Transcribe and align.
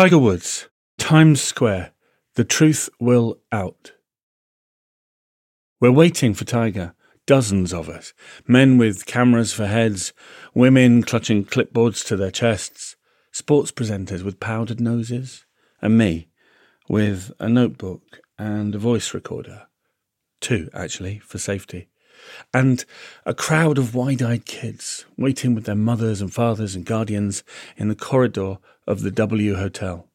Tiger 0.00 0.18
Woods, 0.18 0.66
Times 0.96 1.42
Square. 1.42 1.92
The 2.34 2.42
truth 2.42 2.88
will 2.98 3.38
out. 3.52 3.92
We're 5.78 5.92
waiting 5.92 6.32
for 6.32 6.46
Tiger. 6.46 6.94
Dozens 7.26 7.74
of 7.74 7.90
us. 7.90 8.14
Men 8.46 8.78
with 8.78 9.04
cameras 9.04 9.52
for 9.52 9.66
heads, 9.66 10.14
women 10.54 11.02
clutching 11.02 11.44
clipboards 11.44 12.02
to 12.06 12.16
their 12.16 12.30
chests, 12.30 12.96
sports 13.30 13.72
presenters 13.72 14.22
with 14.22 14.40
powdered 14.40 14.80
noses, 14.80 15.44
and 15.82 15.98
me 15.98 16.30
with 16.88 17.30
a 17.38 17.50
notebook 17.50 18.20
and 18.38 18.74
a 18.74 18.78
voice 18.78 19.12
recorder. 19.12 19.66
Two, 20.40 20.70
actually, 20.72 21.18
for 21.18 21.36
safety. 21.36 21.90
And 22.52 22.84
a 23.24 23.34
crowd 23.34 23.78
of 23.78 23.94
wide 23.94 24.22
eyed 24.22 24.44
kids 24.44 25.04
waiting 25.16 25.54
with 25.54 25.64
their 25.64 25.74
mothers 25.74 26.20
and 26.20 26.32
fathers 26.32 26.74
and 26.74 26.84
guardians 26.84 27.44
in 27.76 27.88
the 27.88 27.94
corridor 27.94 28.58
of 28.86 29.02
the 29.02 29.10
W 29.10 29.56
Hotel. 29.56 30.06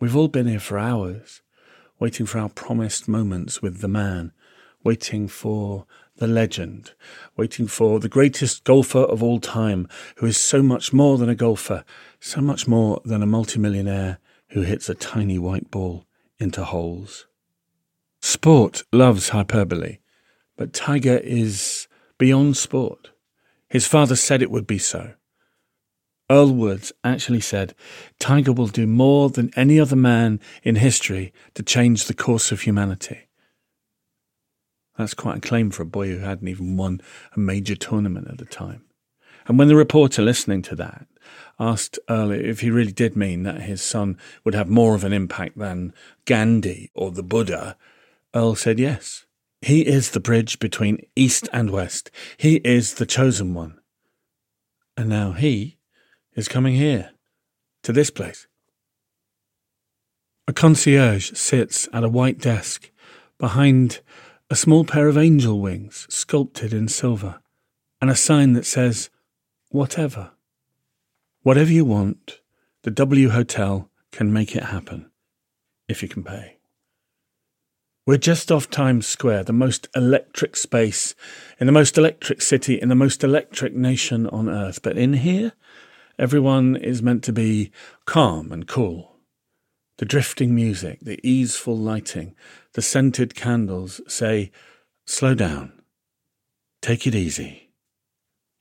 We've 0.00 0.16
all 0.16 0.28
been 0.28 0.48
here 0.48 0.60
for 0.60 0.78
hours, 0.78 1.42
waiting 2.00 2.26
for 2.26 2.38
our 2.38 2.48
promised 2.48 3.06
moments 3.06 3.62
with 3.62 3.80
the 3.80 3.88
man, 3.88 4.32
waiting 4.82 5.28
for 5.28 5.86
the 6.16 6.26
legend, 6.26 6.92
waiting 7.36 7.66
for 7.66 8.00
the 8.00 8.08
greatest 8.08 8.64
golfer 8.64 8.98
of 8.98 9.22
all 9.22 9.40
time, 9.40 9.88
who 10.16 10.26
is 10.26 10.36
so 10.36 10.62
much 10.62 10.92
more 10.92 11.18
than 11.18 11.28
a 11.28 11.34
golfer, 11.34 11.84
so 12.20 12.40
much 12.40 12.66
more 12.66 13.00
than 13.04 13.22
a 13.22 13.26
multimillionaire 13.26 14.18
who 14.48 14.62
hits 14.62 14.88
a 14.88 14.94
tiny 14.94 15.38
white 15.38 15.70
ball 15.70 16.04
into 16.38 16.64
holes. 16.64 17.26
Sport 18.20 18.82
loves 18.92 19.30
hyperbole, 19.30 19.98
but 20.62 20.72
Tiger 20.72 21.16
is 21.16 21.88
beyond 22.18 22.56
sport. 22.56 23.10
His 23.68 23.88
father 23.88 24.14
said 24.14 24.42
it 24.42 24.50
would 24.52 24.64
be 24.64 24.78
so. 24.78 25.14
Earl 26.30 26.52
Woods 26.52 26.92
actually 27.02 27.40
said 27.40 27.74
Tiger 28.20 28.52
will 28.52 28.68
do 28.68 28.86
more 28.86 29.28
than 29.28 29.50
any 29.56 29.80
other 29.80 29.96
man 29.96 30.38
in 30.62 30.76
history 30.76 31.32
to 31.54 31.64
change 31.64 32.04
the 32.04 32.14
course 32.14 32.52
of 32.52 32.60
humanity. 32.60 33.26
That's 34.96 35.14
quite 35.14 35.38
a 35.38 35.40
claim 35.40 35.72
for 35.72 35.82
a 35.82 35.84
boy 35.84 36.10
who 36.10 36.18
hadn't 36.18 36.46
even 36.46 36.76
won 36.76 37.00
a 37.34 37.40
major 37.40 37.74
tournament 37.74 38.28
at 38.30 38.38
the 38.38 38.44
time. 38.44 38.84
And 39.48 39.58
when 39.58 39.66
the 39.66 39.74
reporter 39.74 40.22
listening 40.22 40.62
to 40.62 40.76
that 40.76 41.08
asked 41.58 41.98
Earl 42.08 42.30
if 42.30 42.60
he 42.60 42.70
really 42.70 42.92
did 42.92 43.16
mean 43.16 43.42
that 43.42 43.62
his 43.62 43.82
son 43.82 44.16
would 44.44 44.54
have 44.54 44.68
more 44.68 44.94
of 44.94 45.02
an 45.02 45.12
impact 45.12 45.58
than 45.58 45.92
Gandhi 46.24 46.92
or 46.94 47.10
the 47.10 47.24
Buddha, 47.24 47.76
Earl 48.32 48.54
said 48.54 48.78
yes. 48.78 49.26
He 49.62 49.86
is 49.86 50.10
the 50.10 50.20
bridge 50.20 50.58
between 50.58 51.06
East 51.14 51.48
and 51.52 51.70
West. 51.70 52.10
He 52.36 52.56
is 52.56 52.94
the 52.94 53.06
chosen 53.06 53.54
one. 53.54 53.78
And 54.96 55.08
now 55.08 55.32
he 55.32 55.78
is 56.34 56.48
coming 56.48 56.74
here, 56.74 57.12
to 57.84 57.92
this 57.92 58.10
place. 58.10 58.48
A 60.48 60.52
concierge 60.52 61.32
sits 61.34 61.88
at 61.92 62.02
a 62.02 62.08
white 62.08 62.38
desk 62.38 62.90
behind 63.38 64.00
a 64.50 64.56
small 64.56 64.84
pair 64.84 65.06
of 65.06 65.16
angel 65.16 65.60
wings 65.60 66.06
sculpted 66.10 66.74
in 66.74 66.88
silver, 66.88 67.40
and 68.00 68.10
a 68.10 68.16
sign 68.16 68.54
that 68.54 68.66
says, 68.66 69.10
Whatever. 69.70 70.32
Whatever 71.42 71.72
you 71.72 71.84
want, 71.84 72.40
the 72.82 72.90
W 72.90 73.30
Hotel 73.30 73.88
can 74.10 74.32
make 74.32 74.56
it 74.56 74.64
happen, 74.64 75.10
if 75.88 76.02
you 76.02 76.08
can 76.08 76.24
pay. 76.24 76.58
We're 78.04 78.16
just 78.16 78.50
off 78.50 78.68
Times 78.68 79.06
Square, 79.06 79.44
the 79.44 79.52
most 79.52 79.86
electric 79.94 80.56
space 80.56 81.14
in 81.60 81.68
the 81.68 81.72
most 81.72 81.96
electric 81.96 82.42
city 82.42 82.74
in 82.74 82.88
the 82.88 82.96
most 82.96 83.22
electric 83.22 83.76
nation 83.76 84.26
on 84.26 84.48
earth. 84.48 84.82
But 84.82 84.98
in 84.98 85.12
here, 85.12 85.52
everyone 86.18 86.74
is 86.74 87.00
meant 87.00 87.22
to 87.24 87.32
be 87.32 87.70
calm 88.04 88.50
and 88.50 88.66
cool. 88.66 89.18
The 89.98 90.04
drifting 90.04 90.52
music, 90.52 90.98
the 91.00 91.20
easeful 91.22 91.78
lighting, 91.78 92.34
the 92.72 92.82
scented 92.82 93.36
candles 93.36 94.00
say, 94.08 94.50
slow 95.06 95.36
down, 95.36 95.72
take 96.80 97.06
it 97.06 97.14
easy, 97.14 97.70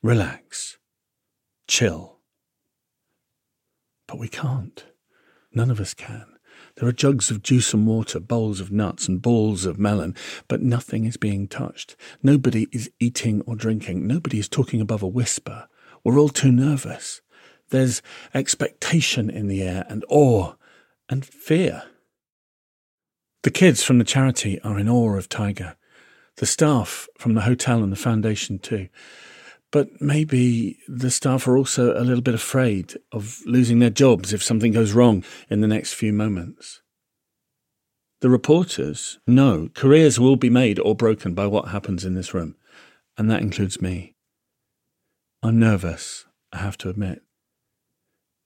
relax, 0.03 0.77
chill. 1.67 2.19
But 4.07 4.19
we 4.19 4.27
can't. 4.27 4.85
None 5.51 5.71
of 5.71 5.79
us 5.79 5.95
can. 5.95 6.30
There 6.75 6.87
are 6.87 6.93
jugs 6.93 7.29
of 7.29 7.43
juice 7.43 7.73
and 7.73 7.85
water, 7.85 8.19
bowls 8.19 8.59
of 8.59 8.71
nuts, 8.71 9.07
and 9.07 9.21
balls 9.21 9.65
of 9.65 9.79
melon, 9.79 10.15
but 10.47 10.61
nothing 10.61 11.05
is 11.05 11.17
being 11.17 11.47
touched. 11.47 11.95
Nobody 12.23 12.67
is 12.71 12.89
eating 12.99 13.41
or 13.41 13.55
drinking. 13.55 14.07
Nobody 14.07 14.39
is 14.39 14.49
talking 14.49 14.81
above 14.81 15.03
a 15.03 15.07
whisper. 15.07 15.67
We're 16.03 16.19
all 16.19 16.29
too 16.29 16.51
nervous. 16.51 17.21
There's 17.69 18.01
expectation 18.33 19.29
in 19.29 19.47
the 19.47 19.61
air, 19.61 19.85
and 19.87 20.03
awe, 20.09 20.53
and 21.09 21.25
fear. 21.25 21.83
The 23.43 23.51
kids 23.51 23.83
from 23.83 23.97
the 23.97 24.03
charity 24.03 24.59
are 24.61 24.77
in 24.77 24.89
awe 24.89 25.15
of 25.17 25.29
Tiger. 25.29 25.75
The 26.37 26.45
staff 26.45 27.07
from 27.17 27.33
the 27.33 27.41
hotel 27.41 27.83
and 27.83 27.91
the 27.91 27.97
foundation, 27.97 28.59
too. 28.59 28.89
But 29.71 30.01
maybe 30.01 30.77
the 30.87 31.09
staff 31.09 31.47
are 31.47 31.57
also 31.57 31.97
a 31.97 32.03
little 32.03 32.21
bit 32.21 32.33
afraid 32.33 32.97
of 33.11 33.39
losing 33.45 33.79
their 33.79 33.89
jobs 33.89 34.33
if 34.33 34.43
something 34.43 34.73
goes 34.73 34.91
wrong 34.91 35.23
in 35.49 35.61
the 35.61 35.67
next 35.67 35.93
few 35.93 36.11
moments. 36.11 36.81
The 38.19 38.29
reporters 38.29 39.17
know 39.25 39.69
careers 39.73 40.19
will 40.19 40.35
be 40.35 40.49
made 40.49 40.77
or 40.77 40.93
broken 40.93 41.33
by 41.33 41.47
what 41.47 41.69
happens 41.69 42.05
in 42.05 42.13
this 42.13 42.33
room, 42.33 42.55
and 43.17 43.31
that 43.31 43.41
includes 43.41 43.81
me. 43.81 44.15
I'm 45.41 45.57
nervous, 45.57 46.25
I 46.53 46.57
have 46.59 46.77
to 46.79 46.89
admit. 46.89 47.23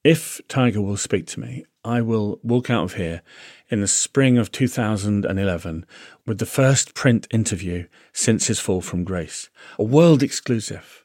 If 0.06 0.40
Tiger 0.48 0.82
will 0.82 0.98
speak 0.98 1.26
to 1.28 1.40
me, 1.40 1.66
I 1.84 2.02
will 2.02 2.40
walk 2.44 2.70
out 2.70 2.84
of 2.84 2.94
here 2.94 3.24
in 3.70 3.82
the 3.82 3.88
spring 3.88 4.38
of 4.38 4.52
2011 4.52 5.86
with 6.26 6.38
the 6.38 6.46
first 6.46 6.94
print 6.94 7.28
interview 7.32 7.88
since 8.14 8.48
his 8.48 8.60
fall 8.60 8.82
from 8.82 9.04
grace, 9.04 9.50
a 9.80 9.84
world 9.84 10.22
exclusive. 10.22 11.05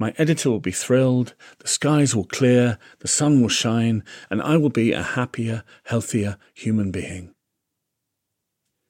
My 0.00 0.14
editor 0.16 0.48
will 0.48 0.60
be 0.60 0.70
thrilled, 0.70 1.34
the 1.58 1.68
skies 1.68 2.16
will 2.16 2.24
clear, 2.24 2.78
the 3.00 3.06
sun 3.06 3.42
will 3.42 3.50
shine, 3.50 4.02
and 4.30 4.40
I 4.40 4.56
will 4.56 4.70
be 4.70 4.92
a 4.92 5.02
happier, 5.02 5.62
healthier 5.84 6.38
human 6.54 6.90
being. 6.90 7.34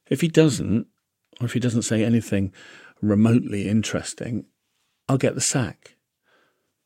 If 0.09 0.21
he 0.21 0.29
doesn't, 0.29 0.87
or 1.41 1.47
if 1.47 1.53
he 1.53 1.59
doesn't 1.59 1.83
say 1.83 2.05
anything 2.05 2.53
remotely 3.03 3.69
interesting, 3.69 4.45
I'll 5.09 5.19
get 5.19 5.35
the 5.35 5.41
sack. 5.41 5.97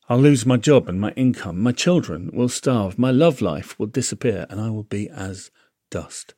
I'll 0.09 0.21
lose 0.21 0.47
my 0.47 0.57
job 0.57 0.89
and 0.89 0.99
my 0.99 1.11
income. 1.11 1.61
My 1.61 1.73
children 1.73 2.31
will 2.33 2.49
starve. 2.49 2.99
My 2.99 3.11
love 3.11 3.43
life 3.43 3.79
will 3.79 3.89
disappear, 3.89 4.47
and 4.49 4.59
I 4.59 4.71
will 4.71 4.85
be 4.85 5.11
as 5.11 5.51
dust. 5.91 6.33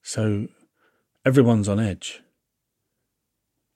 So 0.00 0.48
everyone's 1.26 1.68
on 1.68 1.78
edge. 1.78 2.22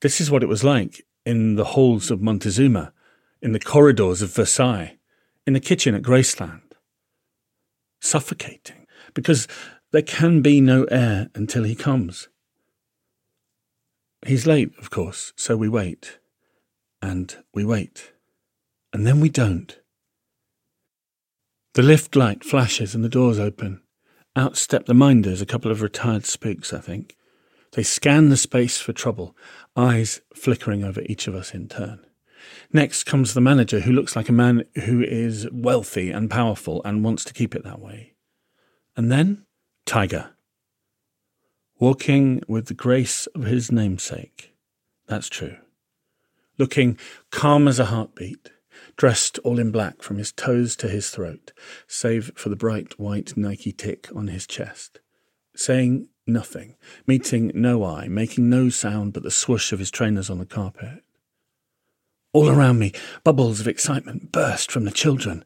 This 0.01 0.23
is 0.23 0.31
what 0.31 0.43
it 0.43 0.49
was 0.49 0.65
like 0.65 1.05
in 1.25 1.57
the 1.57 1.65
halls 1.65 2.11
of 2.11 2.21
Montezuma, 2.21 2.93
in 3.41 3.53
the 3.53 3.61
corridors 3.61 4.23
of 4.23 4.35
Versailles, 4.35 4.97
in 5.47 5.53
the 5.53 5.61
kitchen 5.61 5.95
at 5.95 6.03
Graceland. 6.03 6.73
Suffocating, 8.01 8.87
because 9.15 9.47
there 9.93 10.03
can 10.03 10.43
be 10.43 10.61
no 10.61 10.85
air 10.85 11.29
until 11.35 11.65
he 11.65 11.75
comes. 11.75 12.29
He's 14.25 14.47
late, 14.47 14.73
of 14.79 14.91
course, 14.91 15.33
so 15.37 15.57
we 15.57 15.69
wait. 15.69 16.19
And 17.01 17.37
we 17.53 17.65
wait. 17.65 18.13
And 18.93 19.07
then 19.07 19.21
we 19.21 19.29
don't. 19.29 19.79
The 21.75 21.83
lift 21.83 22.15
light 22.15 22.45
flashes 22.45 22.95
and 22.95 23.03
the 23.03 23.09
doors 23.09 23.39
open. 23.39 23.83
Out 24.37 24.57
step 24.57 24.87
the 24.87 24.95
minders, 24.95 25.41
a 25.41 25.47
couple 25.47 25.71
of 25.71 25.83
retired 25.83 26.25
spooks, 26.25 26.73
I 26.73 26.81
think. 26.81 27.17
They 27.73 27.83
scan 27.83 28.29
the 28.29 28.37
space 28.37 28.79
for 28.79 28.93
trouble, 28.93 29.37
eyes 29.77 30.21
flickering 30.35 30.85
over 30.85 31.03
each 31.07 31.27
of 31.27 31.35
us 31.35 31.55
in 31.55 31.69
turn. 31.69 32.05
Next 32.73 33.05
comes 33.05 33.35
the 33.35 33.41
manager, 33.41 33.81
who 33.81 33.93
looks 33.93 34.15
like 34.15 34.29
a 34.29 34.33
man 34.33 34.65
who 34.85 35.03
is 35.03 35.49
wealthy 35.51 36.11
and 36.11 36.31
powerful 36.31 36.83
and 36.85 37.05
wants 37.05 37.25
to 37.25 37.33
keep 37.33 37.55
it 37.55 37.65
that 37.65 37.81
way. 37.81 38.15
And 38.97 39.11
then, 39.11 39.47
Tiger. 39.87 40.31
Walking 41.79 42.43
with 42.47 42.67
the 42.67 42.75
grace 42.75 43.27
of 43.29 43.45
his 43.45 43.73
namesake. 43.73 44.55
That's 45.07 45.29
true. 45.29 45.57
Looking 46.59 46.99
calm 47.31 47.67
as 47.67 47.79
a 47.79 47.87
heartbeat, 47.87 48.51
dressed 48.97 49.39
all 49.41 49.59
in 49.59 49.71
black 49.71 50.03
from 50.03 50.19
his 50.19 50.31
toes 50.33 50.77
to 50.77 50.89
his 50.89 51.11
throat, 51.11 51.53
save 51.87 52.33
for 52.37 52.51
the 52.51 52.57
bright 52.57 52.99
white 52.99 53.37
Nike 53.37 53.73
tick 53.73 54.09
on 54.15 54.29
his 54.29 54.47
chest. 54.47 55.01
Saying 55.57 56.09
Nothing, 56.27 56.77
meeting 57.07 57.51
no 57.55 57.85
eye, 57.85 58.09
making 58.09 58.49
no 58.49 58.69
sound 58.69 59.13
but 59.13 59.23
the 59.23 59.31
swoosh 59.31 59.73
of 59.73 59.79
his 59.79 59.91
trainers 59.91 60.31
on 60.31 60.39
the 60.39 60.47
carpet. 60.47 61.03
All 62.33 62.49
around 62.49 62.79
me, 62.79 62.93
bubbles 63.25 63.61
of 63.61 63.69
excitement 63.69 64.33
burst 64.33 64.71
from 64.71 64.85
the 64.85 64.91
children. 64.91 65.45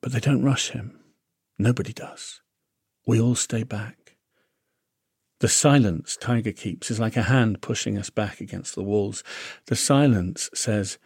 But 0.00 0.12
they 0.12 0.20
don't 0.20 0.44
rush 0.44 0.70
him. 0.70 0.98
Nobody 1.58 1.92
does. 1.92 2.40
We 3.06 3.20
all 3.20 3.34
stay 3.34 3.64
back. 3.64 4.16
The 5.40 5.48
silence 5.48 6.16
Tiger 6.16 6.52
keeps 6.52 6.90
is 6.90 7.00
like 7.00 7.16
a 7.16 7.22
hand 7.22 7.62
pushing 7.62 7.96
us 7.96 8.10
back 8.10 8.40
against 8.40 8.74
the 8.74 8.82
walls. 8.82 9.24
The 9.66 9.76
silence 9.76 10.50
says, 10.54 10.98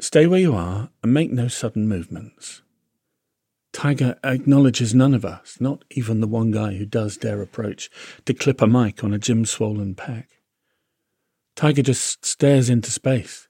Stay 0.00 0.26
where 0.26 0.40
you 0.40 0.54
are 0.54 0.90
and 1.02 1.14
make 1.14 1.32
no 1.32 1.48
sudden 1.48 1.88
movements. 1.88 2.62
Tiger 3.72 4.18
acknowledges 4.24 4.94
none 4.94 5.14
of 5.14 5.24
us, 5.24 5.58
not 5.60 5.84
even 5.90 6.20
the 6.20 6.26
one 6.26 6.50
guy 6.50 6.74
who 6.74 6.84
does 6.84 7.16
dare 7.16 7.40
approach 7.40 7.88
to 8.24 8.34
clip 8.34 8.60
a 8.60 8.66
mic 8.66 9.04
on 9.04 9.14
a 9.14 9.18
gym 9.18 9.44
swollen 9.44 9.94
pack. 9.94 10.28
Tiger 11.54 11.82
just 11.82 12.24
stares 12.24 12.68
into 12.68 12.90
space. 12.90 13.48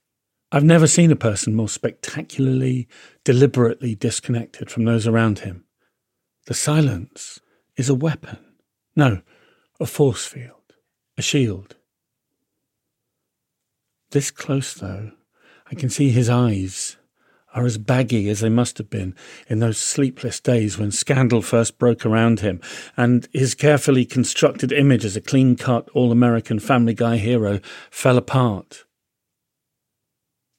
I've 0.52 0.64
never 0.64 0.86
seen 0.86 1.12
a 1.12 1.16
person 1.16 1.54
more 1.54 1.68
spectacularly, 1.68 2.88
deliberately 3.24 3.94
disconnected 3.94 4.70
from 4.70 4.84
those 4.84 5.06
around 5.06 5.40
him. 5.40 5.64
The 6.46 6.54
silence 6.54 7.38
is 7.76 7.88
a 7.88 7.94
weapon. 7.94 8.38
No, 8.96 9.22
a 9.78 9.86
force 9.86 10.26
field, 10.26 10.74
a 11.16 11.22
shield. 11.22 11.76
This 14.10 14.32
close, 14.32 14.74
though, 14.74 15.12
I 15.70 15.76
can 15.76 15.88
see 15.88 16.10
his 16.10 16.28
eyes 16.28 16.96
are 17.54 17.64
as 17.64 17.78
baggy 17.78 18.28
as 18.28 18.40
they 18.40 18.48
must 18.48 18.78
have 18.78 18.88
been 18.88 19.14
in 19.48 19.58
those 19.58 19.78
sleepless 19.78 20.40
days 20.40 20.78
when 20.78 20.90
scandal 20.90 21.42
first 21.42 21.78
broke 21.78 22.06
around 22.06 22.40
him, 22.40 22.60
and 22.96 23.28
his 23.32 23.54
carefully 23.54 24.04
constructed 24.04 24.72
image 24.72 25.04
as 25.04 25.16
a 25.16 25.20
clean 25.20 25.56
cut, 25.56 25.88
all 25.90 26.12
American 26.12 26.58
Family 26.58 26.94
Guy 26.94 27.16
hero 27.16 27.60
fell 27.90 28.16
apart. 28.16 28.84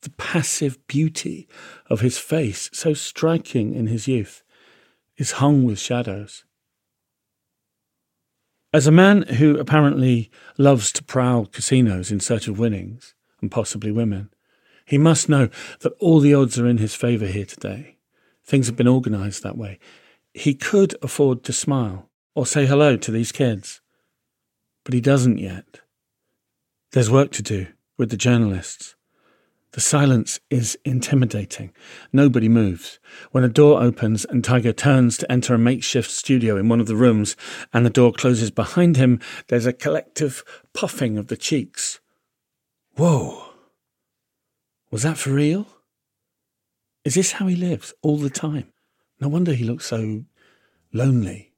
The 0.01 0.11
passive 0.11 0.85
beauty 0.87 1.47
of 1.89 2.01
his 2.01 2.17
face, 2.17 2.69
so 2.73 2.93
striking 2.93 3.73
in 3.73 3.87
his 3.87 4.07
youth, 4.07 4.43
is 5.17 5.33
hung 5.33 5.63
with 5.63 5.79
shadows. 5.79 6.43
As 8.73 8.87
a 8.87 8.91
man 8.91 9.23
who 9.23 9.59
apparently 9.59 10.31
loves 10.57 10.91
to 10.93 11.03
prowl 11.03 11.45
casinos 11.45 12.09
in 12.11 12.19
search 12.19 12.47
of 12.47 12.57
winnings, 12.57 13.13
and 13.41 13.51
possibly 13.51 13.91
women, 13.91 14.29
he 14.91 14.97
must 14.97 15.29
know 15.29 15.47
that 15.79 15.93
all 15.99 16.19
the 16.19 16.33
odds 16.33 16.59
are 16.59 16.67
in 16.67 16.77
his 16.77 16.93
favour 16.93 17.25
here 17.25 17.45
today. 17.45 17.95
Things 18.43 18.67
have 18.67 18.75
been 18.75 18.89
organised 18.89 19.41
that 19.41 19.57
way. 19.57 19.79
He 20.33 20.53
could 20.53 20.95
afford 21.01 21.45
to 21.45 21.53
smile 21.53 22.09
or 22.35 22.45
say 22.45 22.65
hello 22.65 22.97
to 22.97 23.09
these 23.09 23.31
kids, 23.31 23.79
but 24.83 24.93
he 24.93 24.99
doesn't 24.99 25.37
yet. 25.37 25.79
There's 26.91 27.09
work 27.09 27.31
to 27.31 27.41
do 27.41 27.67
with 27.97 28.09
the 28.09 28.17
journalists. 28.17 28.95
The 29.71 29.79
silence 29.79 30.41
is 30.49 30.77
intimidating. 30.83 31.71
Nobody 32.11 32.49
moves. 32.49 32.99
When 33.31 33.45
a 33.45 33.47
door 33.47 33.81
opens 33.81 34.25
and 34.25 34.43
Tiger 34.43 34.73
turns 34.73 35.17
to 35.19 35.31
enter 35.31 35.53
a 35.53 35.57
makeshift 35.57 36.11
studio 36.11 36.57
in 36.57 36.67
one 36.67 36.81
of 36.81 36.87
the 36.87 36.97
rooms 36.97 37.37
and 37.71 37.85
the 37.85 37.89
door 37.89 38.11
closes 38.11 38.51
behind 38.51 38.97
him, 38.97 39.21
there's 39.47 39.65
a 39.65 39.71
collective 39.71 40.43
puffing 40.73 41.17
of 41.17 41.27
the 41.27 41.37
cheeks. 41.37 42.01
Whoa! 42.97 43.50
Was 44.91 45.03
that 45.03 45.17
for 45.17 45.31
real? 45.31 45.67
Is 47.05 47.15
this 47.15 47.31
how 47.31 47.47
he 47.47 47.55
lives 47.55 47.93
all 48.01 48.17
the 48.17 48.29
time? 48.29 48.73
No 49.21 49.29
wonder 49.29 49.53
he 49.53 49.63
looks 49.63 49.85
so 49.85 50.25
lonely. 50.91 51.53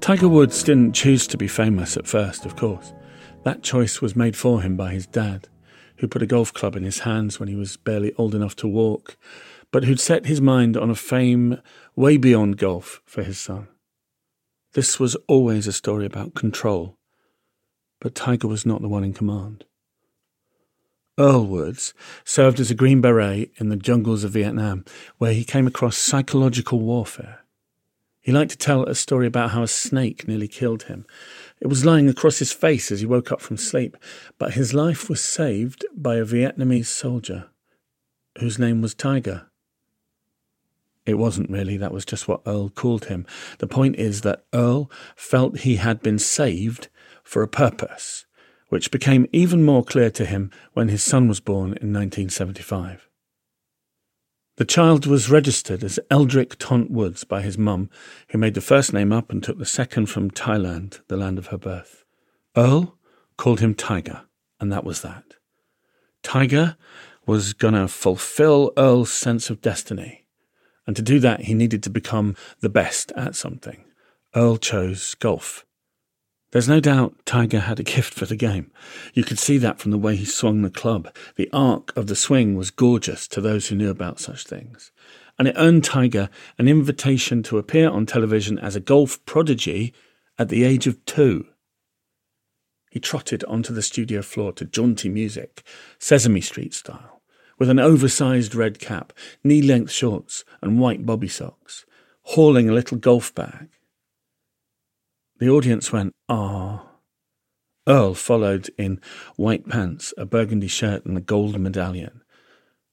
Tiger 0.00 0.28
Woods 0.28 0.62
didn't 0.62 0.94
choose 0.94 1.26
to 1.26 1.36
be 1.36 1.46
famous 1.46 1.98
at 1.98 2.06
first, 2.06 2.46
of 2.46 2.56
course. 2.56 2.94
That 3.44 3.62
choice 3.62 4.00
was 4.00 4.16
made 4.16 4.34
for 4.34 4.62
him 4.62 4.76
by 4.76 4.92
his 4.92 5.06
dad, 5.06 5.48
who 5.98 6.08
put 6.08 6.22
a 6.22 6.26
golf 6.26 6.54
club 6.54 6.74
in 6.74 6.84
his 6.84 7.00
hands 7.00 7.38
when 7.38 7.50
he 7.50 7.54
was 7.54 7.76
barely 7.76 8.14
old 8.14 8.34
enough 8.34 8.56
to 8.56 8.66
walk 8.66 9.18
but 9.72 9.84
who'd 9.84 9.98
set 9.98 10.26
his 10.26 10.40
mind 10.40 10.76
on 10.76 10.90
a 10.90 10.94
fame 10.94 11.60
way 11.96 12.16
beyond 12.16 12.58
golf 12.58 13.00
for 13.04 13.22
his 13.22 13.38
son. 13.38 13.66
This 14.74 15.00
was 15.00 15.16
always 15.26 15.66
a 15.66 15.72
story 15.72 16.06
about 16.06 16.34
control, 16.34 16.98
but 18.00 18.14
Tiger 18.14 18.46
was 18.46 18.64
not 18.64 18.82
the 18.82 18.88
one 18.88 19.02
in 19.02 19.12
command. 19.12 19.64
Earl 21.18 21.46
Woods 21.46 21.92
served 22.24 22.58
as 22.58 22.70
a 22.70 22.74
Green 22.74 23.00
Beret 23.00 23.50
in 23.56 23.68
the 23.68 23.76
jungles 23.76 24.24
of 24.24 24.32
Vietnam, 24.32 24.84
where 25.18 25.34
he 25.34 25.44
came 25.44 25.66
across 25.66 25.96
psychological 25.96 26.80
warfare. 26.80 27.40
He 28.22 28.32
liked 28.32 28.52
to 28.52 28.58
tell 28.58 28.84
a 28.84 28.94
story 28.94 29.26
about 29.26 29.50
how 29.50 29.62
a 29.62 29.68
snake 29.68 30.28
nearly 30.28 30.48
killed 30.48 30.84
him. 30.84 31.04
It 31.60 31.66
was 31.66 31.84
lying 31.84 32.08
across 32.08 32.38
his 32.38 32.52
face 32.52 32.90
as 32.90 33.00
he 33.00 33.06
woke 33.06 33.32
up 33.32 33.40
from 33.40 33.56
sleep, 33.56 33.96
but 34.38 34.54
his 34.54 34.72
life 34.72 35.10
was 35.10 35.22
saved 35.22 35.84
by 35.94 36.16
a 36.16 36.24
Vietnamese 36.24 36.86
soldier 36.86 37.50
whose 38.38 38.58
name 38.58 38.80
was 38.80 38.94
Tiger. 38.94 39.51
It 41.04 41.14
wasn't 41.14 41.50
really, 41.50 41.76
that 41.78 41.92
was 41.92 42.04
just 42.04 42.28
what 42.28 42.42
Earl 42.46 42.68
called 42.68 43.06
him. 43.06 43.26
The 43.58 43.66
point 43.66 43.96
is 43.96 44.20
that 44.20 44.44
Earl 44.52 44.90
felt 45.16 45.60
he 45.60 45.76
had 45.76 46.00
been 46.00 46.18
saved 46.18 46.88
for 47.24 47.42
a 47.42 47.48
purpose, 47.48 48.24
which 48.68 48.90
became 48.90 49.26
even 49.32 49.64
more 49.64 49.84
clear 49.84 50.10
to 50.10 50.24
him 50.24 50.50
when 50.74 50.88
his 50.88 51.02
son 51.02 51.26
was 51.26 51.40
born 51.40 51.68
in 51.80 51.92
1975. 51.92 53.08
The 54.56 54.64
child 54.64 55.06
was 55.06 55.30
registered 55.30 55.82
as 55.82 55.98
Eldrick 56.10 56.56
Tont 56.58 56.90
Woods 56.90 57.24
by 57.24 57.42
his 57.42 57.58
mum, 57.58 57.90
who 58.28 58.38
made 58.38 58.54
the 58.54 58.60
first 58.60 58.92
name 58.92 59.12
up 59.12 59.30
and 59.30 59.42
took 59.42 59.58
the 59.58 59.66
second 59.66 60.06
from 60.06 60.30
Thailand, 60.30 61.00
the 61.08 61.16
land 61.16 61.38
of 61.38 61.48
her 61.48 61.58
birth. 61.58 62.04
Earl 62.56 62.96
called 63.36 63.60
him 63.60 63.74
Tiger, 63.74 64.22
and 64.60 64.70
that 64.70 64.84
was 64.84 65.02
that. 65.02 65.24
Tiger 66.22 66.76
was 67.26 67.54
going 67.54 67.74
to 67.74 67.88
fulfill 67.88 68.72
Earl's 68.76 69.12
sense 69.12 69.50
of 69.50 69.62
destiny 69.62 70.21
and 70.86 70.96
to 70.96 71.02
do 71.02 71.20
that, 71.20 71.42
he 71.42 71.54
needed 71.54 71.82
to 71.84 71.90
become 71.90 72.36
the 72.60 72.68
best 72.68 73.12
at 73.12 73.36
something. 73.36 73.84
Earl 74.34 74.56
chose 74.56 75.14
golf. 75.14 75.64
There's 76.50 76.68
no 76.68 76.80
doubt 76.80 77.14
Tiger 77.24 77.60
had 77.60 77.80
a 77.80 77.84
gift 77.84 78.12
for 78.12 78.26
the 78.26 78.36
game. 78.36 78.70
You 79.14 79.24
could 79.24 79.38
see 79.38 79.56
that 79.58 79.78
from 79.78 79.90
the 79.90 79.98
way 79.98 80.16
he 80.16 80.26
swung 80.26 80.60
the 80.62 80.70
club. 80.70 81.14
The 81.36 81.48
arc 81.52 81.96
of 81.96 82.08
the 82.08 82.16
swing 82.16 82.56
was 82.56 82.70
gorgeous 82.70 83.26
to 83.28 83.40
those 83.40 83.68
who 83.68 83.76
knew 83.76 83.90
about 83.90 84.20
such 84.20 84.44
things. 84.44 84.92
And 85.38 85.48
it 85.48 85.54
earned 85.56 85.84
Tiger 85.84 86.28
an 86.58 86.68
invitation 86.68 87.42
to 87.44 87.56
appear 87.58 87.88
on 87.88 88.04
television 88.04 88.58
as 88.58 88.76
a 88.76 88.80
golf 88.80 89.24
prodigy 89.24 89.94
at 90.38 90.50
the 90.50 90.64
age 90.64 90.86
of 90.86 91.02
two. 91.06 91.46
He 92.90 93.00
trotted 93.00 93.44
onto 93.44 93.72
the 93.72 93.80
studio 93.80 94.20
floor 94.20 94.52
to 94.52 94.66
jaunty 94.66 95.08
music, 95.08 95.62
Sesame 95.98 96.42
Street 96.42 96.74
style 96.74 97.11
with 97.62 97.70
an 97.70 97.78
oversized 97.78 98.56
red 98.56 98.80
cap, 98.80 99.12
knee 99.44 99.62
length 99.62 99.92
shorts, 99.92 100.44
and 100.60 100.80
white 100.80 101.06
bobby 101.06 101.28
socks, 101.28 101.86
hauling 102.22 102.68
a 102.68 102.72
little 102.72 102.98
golf 102.98 103.32
bag. 103.36 103.68
The 105.38 105.48
audience 105.48 105.92
went, 105.92 106.12
ah. 106.28 106.84
Earl 107.86 108.14
followed 108.14 108.68
in 108.76 109.00
white 109.36 109.68
pants, 109.68 110.12
a 110.18 110.26
burgundy 110.26 110.66
shirt, 110.66 111.06
and 111.06 111.16
a 111.16 111.20
gold 111.20 111.56
medallion. 111.60 112.22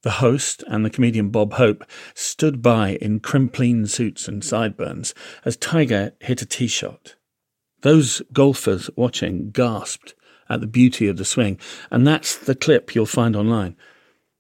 The 0.04 0.22
host 0.22 0.64
and 0.68 0.86
the 0.86 0.92
comedian 0.92 1.32
Bob 1.32 1.54
Hope 1.54 1.84
stood 2.14 2.62
by 2.62 2.90
in 3.02 3.22
Crimplene 3.22 3.90
suits 3.90 4.28
and 4.28 4.44
sideburns 4.44 5.16
as 5.46 5.58
Tiger 5.58 6.14
hit 6.20 6.44
a 6.44 6.46
tee 6.46 6.68
shot. 6.68 7.16
Those 7.82 8.22
golfers 8.34 8.88
watching 8.96 9.50
gasped 9.50 10.14
at 10.48 10.62
the 10.62 10.68
beauty 10.68 11.08
of 11.08 11.18
the 11.18 11.26
swing, 11.26 11.60
and 11.90 12.06
that's 12.06 12.38
the 12.38 12.54
clip 12.54 12.94
you'll 12.94 13.08
find 13.08 13.36
online. 13.36 13.76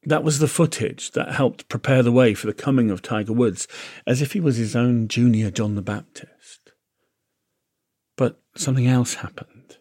That 0.10 0.24
was 0.24 0.40
the 0.40 0.48
footage 0.48 1.12
that 1.12 1.34
helped 1.34 1.70
prepare 1.70 2.02
the 2.02 2.12
way 2.12 2.34
for 2.34 2.48
the 2.48 2.54
coming 2.54 2.90
of 2.90 3.04
Tiger 3.04 3.32
Woods, 3.32 3.68
as 4.08 4.24
if 4.24 4.32
he 4.32 4.40
was 4.40 4.58
his 4.58 4.76
own 4.76 5.08
junior 5.08 5.52
John 5.52 5.76
the 5.76 5.84
Baptist. 5.84 6.72
But 8.18 8.42
something 8.56 8.88
else 8.88 9.14
happened 9.14 9.78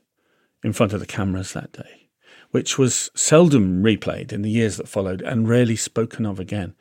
in 0.63 0.75
front 0.75 0.93
of 0.93 1.01
the 1.01 1.07
cameras 1.07 1.55
that 1.55 1.73
day, 1.73 2.11
which 2.51 2.77
was 2.77 3.11
seldom 3.15 3.83
replayed 3.83 4.31
in 4.31 4.43
the 4.43 4.51
years 4.51 4.77
that 4.77 4.87
followed 4.87 5.23
and 5.23 5.49
rarely 5.49 5.77
spoken 5.77 6.27
of 6.27 6.39
again. 6.39 6.75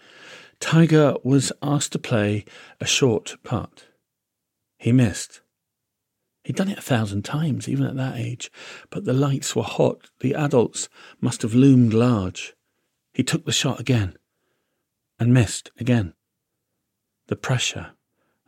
Tiger 0.59 1.15
was 1.23 1.53
asked 1.61 1.93
to 1.93 1.99
play 1.99 2.43
a 2.81 2.85
short 2.85 3.37
putt. 3.45 3.85
He 4.77 4.91
missed. 4.91 5.39
He'd 6.43 6.57
done 6.57 6.69
it 6.69 6.79
a 6.79 6.81
thousand 6.81 7.23
times, 7.23 7.69
even 7.69 7.85
at 7.85 7.95
that 7.95 8.17
age, 8.17 8.51
but 8.89 9.05
the 9.05 9.13
lights 9.13 9.55
were 9.55 9.63
hot. 9.63 10.09
The 10.19 10.35
adults 10.35 10.89
must 11.21 11.43
have 11.43 11.55
loomed 11.55 11.93
large. 11.93 12.53
He 13.17 13.23
took 13.23 13.45
the 13.45 13.51
shot 13.51 13.79
again 13.79 14.15
and 15.17 15.33
missed 15.33 15.71
again. 15.79 16.13
The 17.29 17.35
pressure 17.35 17.93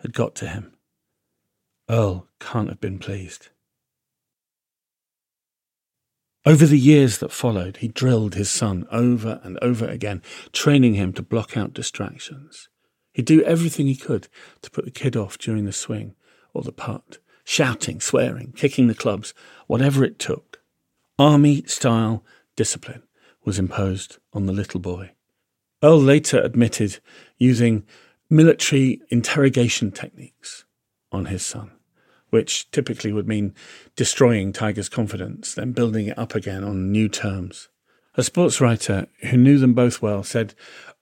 had 0.03 0.13
got 0.13 0.35
to 0.35 0.47
him. 0.47 0.73
Earl 1.89 2.27
can't 2.39 2.69
have 2.69 2.79
been 2.79 2.99
pleased. 2.99 3.49
Over 6.45 6.67
the 6.67 6.77
years 6.77 7.17
that 7.17 7.31
followed, 7.31 7.77
he 7.77 7.87
drilled 7.87 8.35
his 8.35 8.51
son 8.51 8.85
over 8.91 9.41
and 9.43 9.57
over 9.59 9.87
again, 9.87 10.21
training 10.53 10.93
him 10.93 11.13
to 11.13 11.23
block 11.23 11.57
out 11.57 11.73
distractions. 11.73 12.69
He'd 13.11 13.25
do 13.25 13.41
everything 13.41 13.87
he 13.87 13.95
could 13.95 14.27
to 14.61 14.69
put 14.69 14.85
the 14.85 14.91
kid 14.91 15.15
off 15.15 15.39
during 15.39 15.65
the 15.65 15.73
swing 15.73 16.13
or 16.53 16.61
the 16.61 16.71
putt, 16.71 17.17
shouting, 17.43 17.99
swearing, 17.99 18.53
kicking 18.55 18.85
the 18.85 18.93
clubs, 18.93 19.33
whatever 19.65 20.03
it 20.03 20.19
took. 20.19 20.61
Army 21.17 21.63
style 21.63 22.23
discipline 22.55 23.01
was 23.49 23.57
imposed 23.57 24.19
on 24.31 24.45
the 24.45 24.53
little 24.53 24.79
boy. 24.79 25.09
Earl 25.81 25.99
later 25.99 26.39
admitted 26.39 26.99
using 27.39 27.83
military 28.29 29.01
interrogation 29.09 29.91
techniques 29.91 30.65
on 31.11 31.25
his 31.25 31.43
son, 31.43 31.71
which 32.29 32.69
typically 32.69 33.11
would 33.11 33.27
mean 33.27 33.55
destroying 33.95 34.53
Tiger's 34.53 34.87
confidence, 34.87 35.55
then 35.55 35.71
building 35.71 36.05
it 36.05 36.19
up 36.19 36.35
again 36.35 36.63
on 36.63 36.91
new 36.91 37.09
terms. 37.09 37.69
A 38.13 38.21
sports 38.21 38.61
writer 38.61 39.07
who 39.21 39.37
knew 39.37 39.57
them 39.57 39.73
both 39.73 39.99
well 39.99 40.21
said 40.21 40.53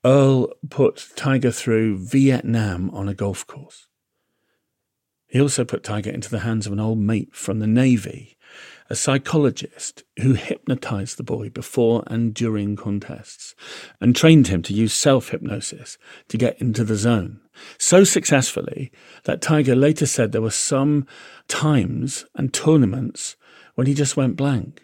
Earl 0.06 0.48
put 0.70 1.10
Tiger 1.18 1.52
through 1.52 1.98
Vietnam 1.98 2.90
on 2.92 3.10
a 3.10 3.14
golf 3.14 3.46
course. 3.46 3.88
He 5.28 5.42
also 5.42 5.66
put 5.66 5.84
Tiger 5.84 6.12
into 6.12 6.30
the 6.30 6.46
hands 6.48 6.66
of 6.66 6.72
an 6.72 6.80
old 6.80 7.00
mate 7.00 7.36
from 7.36 7.60
the 7.60 7.68
Navy, 7.68 8.37
a 8.90 8.96
psychologist 8.96 10.04
who 10.22 10.34
hypnotized 10.34 11.18
the 11.18 11.24
boy 11.24 11.50
before 11.50 12.04
and 12.08 12.34
during 12.34 12.76
contests 12.76 13.56
and 14.00 14.16
trained 14.16 14.48
him 14.48 14.62
to 14.64 14.74
use 14.74 14.94
self 14.94 15.30
hypnosis 15.30 15.98
to 16.30 16.38
get 16.38 16.60
into 16.62 16.84
the 16.84 16.96
zone. 16.96 17.42
So 17.78 18.04
successfully 18.04 18.92
that 19.24 19.42
Tiger 19.42 19.76
later 19.76 20.06
said 20.06 20.32
there 20.32 20.42
were 20.42 20.52
some 20.52 21.06
times 21.48 22.26
and 22.36 22.54
tournaments 22.54 23.36
when 23.76 23.88
he 23.88 23.94
just 23.94 24.18
went 24.18 24.38
blank. 24.38 24.84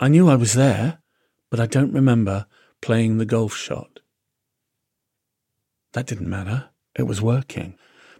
I 0.00 0.08
knew 0.08 0.28
I 0.28 0.36
was 0.36 0.54
there, 0.54 0.98
but 1.50 1.60
I 1.60 1.66
don't 1.66 1.92
remember 1.92 2.46
playing 2.80 3.18
the 3.18 3.26
golf 3.26 3.54
shot. 3.54 4.00
That 5.92 6.06
didn't 6.06 6.28
matter. 6.30 6.70
It 6.96 7.04
was 7.04 7.20
working. 7.20 7.76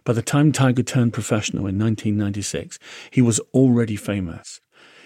By 0.09 0.13
the 0.13 0.23
time 0.23 0.51
Tiger 0.51 0.81
turned 0.81 1.13
professional 1.13 1.67
in 1.67 1.77
1996, 1.77 2.79
he 3.11 3.21
was 3.21 3.39
already 3.53 3.95
famous. 3.95 4.59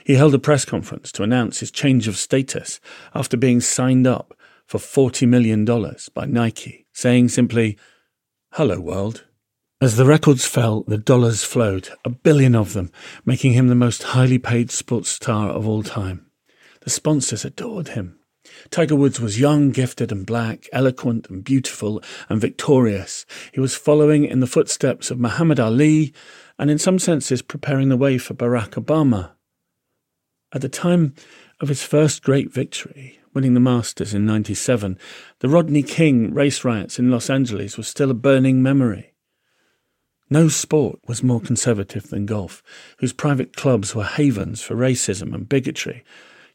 He 0.06 0.14
held 0.14 0.34
a 0.34 0.40
press 0.40 0.64
conference 0.64 1.12
to 1.12 1.24
announce 1.24 1.60
his 1.60 1.72
change 1.72 2.08
of 2.08 2.16
status 2.16 2.80
after 3.14 3.36
being 3.36 3.60
signed 3.60 4.08
up 4.08 4.34
for 4.66 4.78
$40 4.78 5.28
million 5.28 5.66
by 6.14 6.26
Nike, 6.26 6.86
saying 6.94 7.28
simply, 7.28 7.78
Hello, 8.54 8.80
world. 8.80 9.26
As 9.82 9.98
the 9.98 10.06
records 10.06 10.46
fell, 10.46 10.86
the 10.88 10.98
dollars 10.98 11.44
flowed, 11.44 11.90
a 12.06 12.10
billion 12.10 12.56
of 12.56 12.72
them, 12.72 12.90
making 13.26 13.52
him 13.52 13.68
the 13.68 13.76
most 13.76 14.04
highly 14.04 14.40
paid 14.40 14.72
sports 14.72 15.10
star 15.10 15.50
of 15.50 15.68
all 15.68 15.84
time. 15.84 16.28
The 16.84 16.90
sponsors 16.90 17.44
adored 17.44 17.90
him. 17.90 18.20
Tiger 18.70 18.96
Woods 18.96 19.20
was 19.20 19.40
young, 19.40 19.72
gifted, 19.72 20.12
and 20.12 20.26
black, 20.26 20.68
eloquent 20.72 21.30
and 21.30 21.44
beautiful 21.44 22.02
and 22.30 22.42
victorious. 22.42 23.26
He 23.52 23.60
was 23.60 23.76
following 23.76 24.26
in 24.26 24.40
the 24.40 24.48
footsteps 24.48 25.12
of 25.12 25.20
Muhammad 25.20 25.60
Ali 25.60 26.14
and, 26.58 26.70
in 26.70 26.78
some 26.78 27.00
senses, 27.00 27.42
preparing 27.42 27.90
the 27.90 27.98
way 27.98 28.18
for 28.18 28.34
Barack 28.34 28.72
Obama. 28.72 29.32
At 30.54 30.62
the 30.62 30.70
time 30.70 31.14
of 31.60 31.70
his 31.70 31.84
first 31.84 32.24
great 32.24 32.54
victory, 32.54 33.20
winning 33.34 33.54
the 33.54 33.60
Masters 33.60 34.14
in 34.14 34.26
97, 34.26 34.98
the 35.40 35.50
Rodney 35.50 35.84
King 35.84 36.34
race 36.34 36.64
riots 36.64 37.00
in 37.00 37.10
Los 37.10 37.30
Angeles 37.30 37.78
were 37.78 37.84
still 37.84 38.12
a 38.12 38.16
burning 38.16 38.62
memory. 38.62 39.14
No 40.30 40.48
sport 40.48 41.00
was 41.08 41.22
more 41.22 41.42
conservative 41.42 42.10
than 42.10 42.26
golf, 42.26 42.64
whose 42.98 43.14
private 43.14 43.56
clubs 43.56 43.94
were 43.94 44.04
havens 44.04 44.62
for 44.62 44.76
racism 44.76 45.34
and 45.34 45.48
bigotry. 45.48 46.04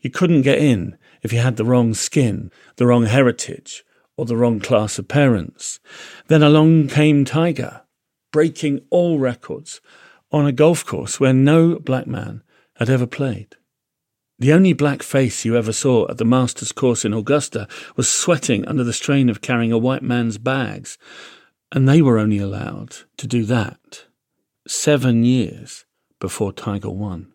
You 0.01 0.11
couldn't 0.11 0.43
get 0.43 0.59
in 0.59 0.97
if 1.23 1.33
you 1.33 1.41
had 1.41 1.57
the 1.57 1.65
wrong 1.65 1.95
skin, 1.95 2.51
the 2.77 2.87
wrong 2.87 3.07
heritage, 3.07 3.85
or 4.17 4.27
the 4.27 4.37
wrong 4.37 4.61
class 4.61 4.99
of 4.99 5.09
parents. 5.09 5.81
Then 6.27 6.43
along 6.43 6.89
came 6.89 7.25
Tiger, 7.25 7.83
breaking 8.33 8.81
all 8.91 9.19
records 9.19 9.81
on 10.31 10.47
a 10.47 10.53
golf 10.53 10.85
course 10.85 11.19
where 11.19 11.33
no 11.33 11.79
black 11.79 12.07
man 12.07 12.43
had 12.77 12.91
ever 12.91 13.07
played. 13.07 13.57
The 14.41 14.53
only 14.53 14.73
black 14.73 15.03
face 15.03 15.45
you 15.45 15.57
ever 15.57 15.73
saw 15.73 16.09
at 16.09 16.19
the 16.19 16.25
Masters 16.25 16.71
course 16.71 17.05
in 17.05 17.13
Augusta 17.13 17.67
was 17.97 18.09
sweating 18.09 18.67
under 18.67 18.85
the 18.85 18.93
strain 18.93 19.29
of 19.29 19.41
carrying 19.41 19.73
a 19.73 19.79
white 19.79 20.03
man's 20.03 20.39
bags, 20.39 20.97
and 21.73 21.89
they 21.89 22.01
were 22.01 22.19
only 22.19 22.39
allowed 22.39 22.97
to 23.17 23.27
do 23.27 23.45
that 23.45 24.05
seven 24.67 25.25
years 25.25 25.87
before 26.21 26.53
Tiger 26.53 26.91
won. 26.91 27.33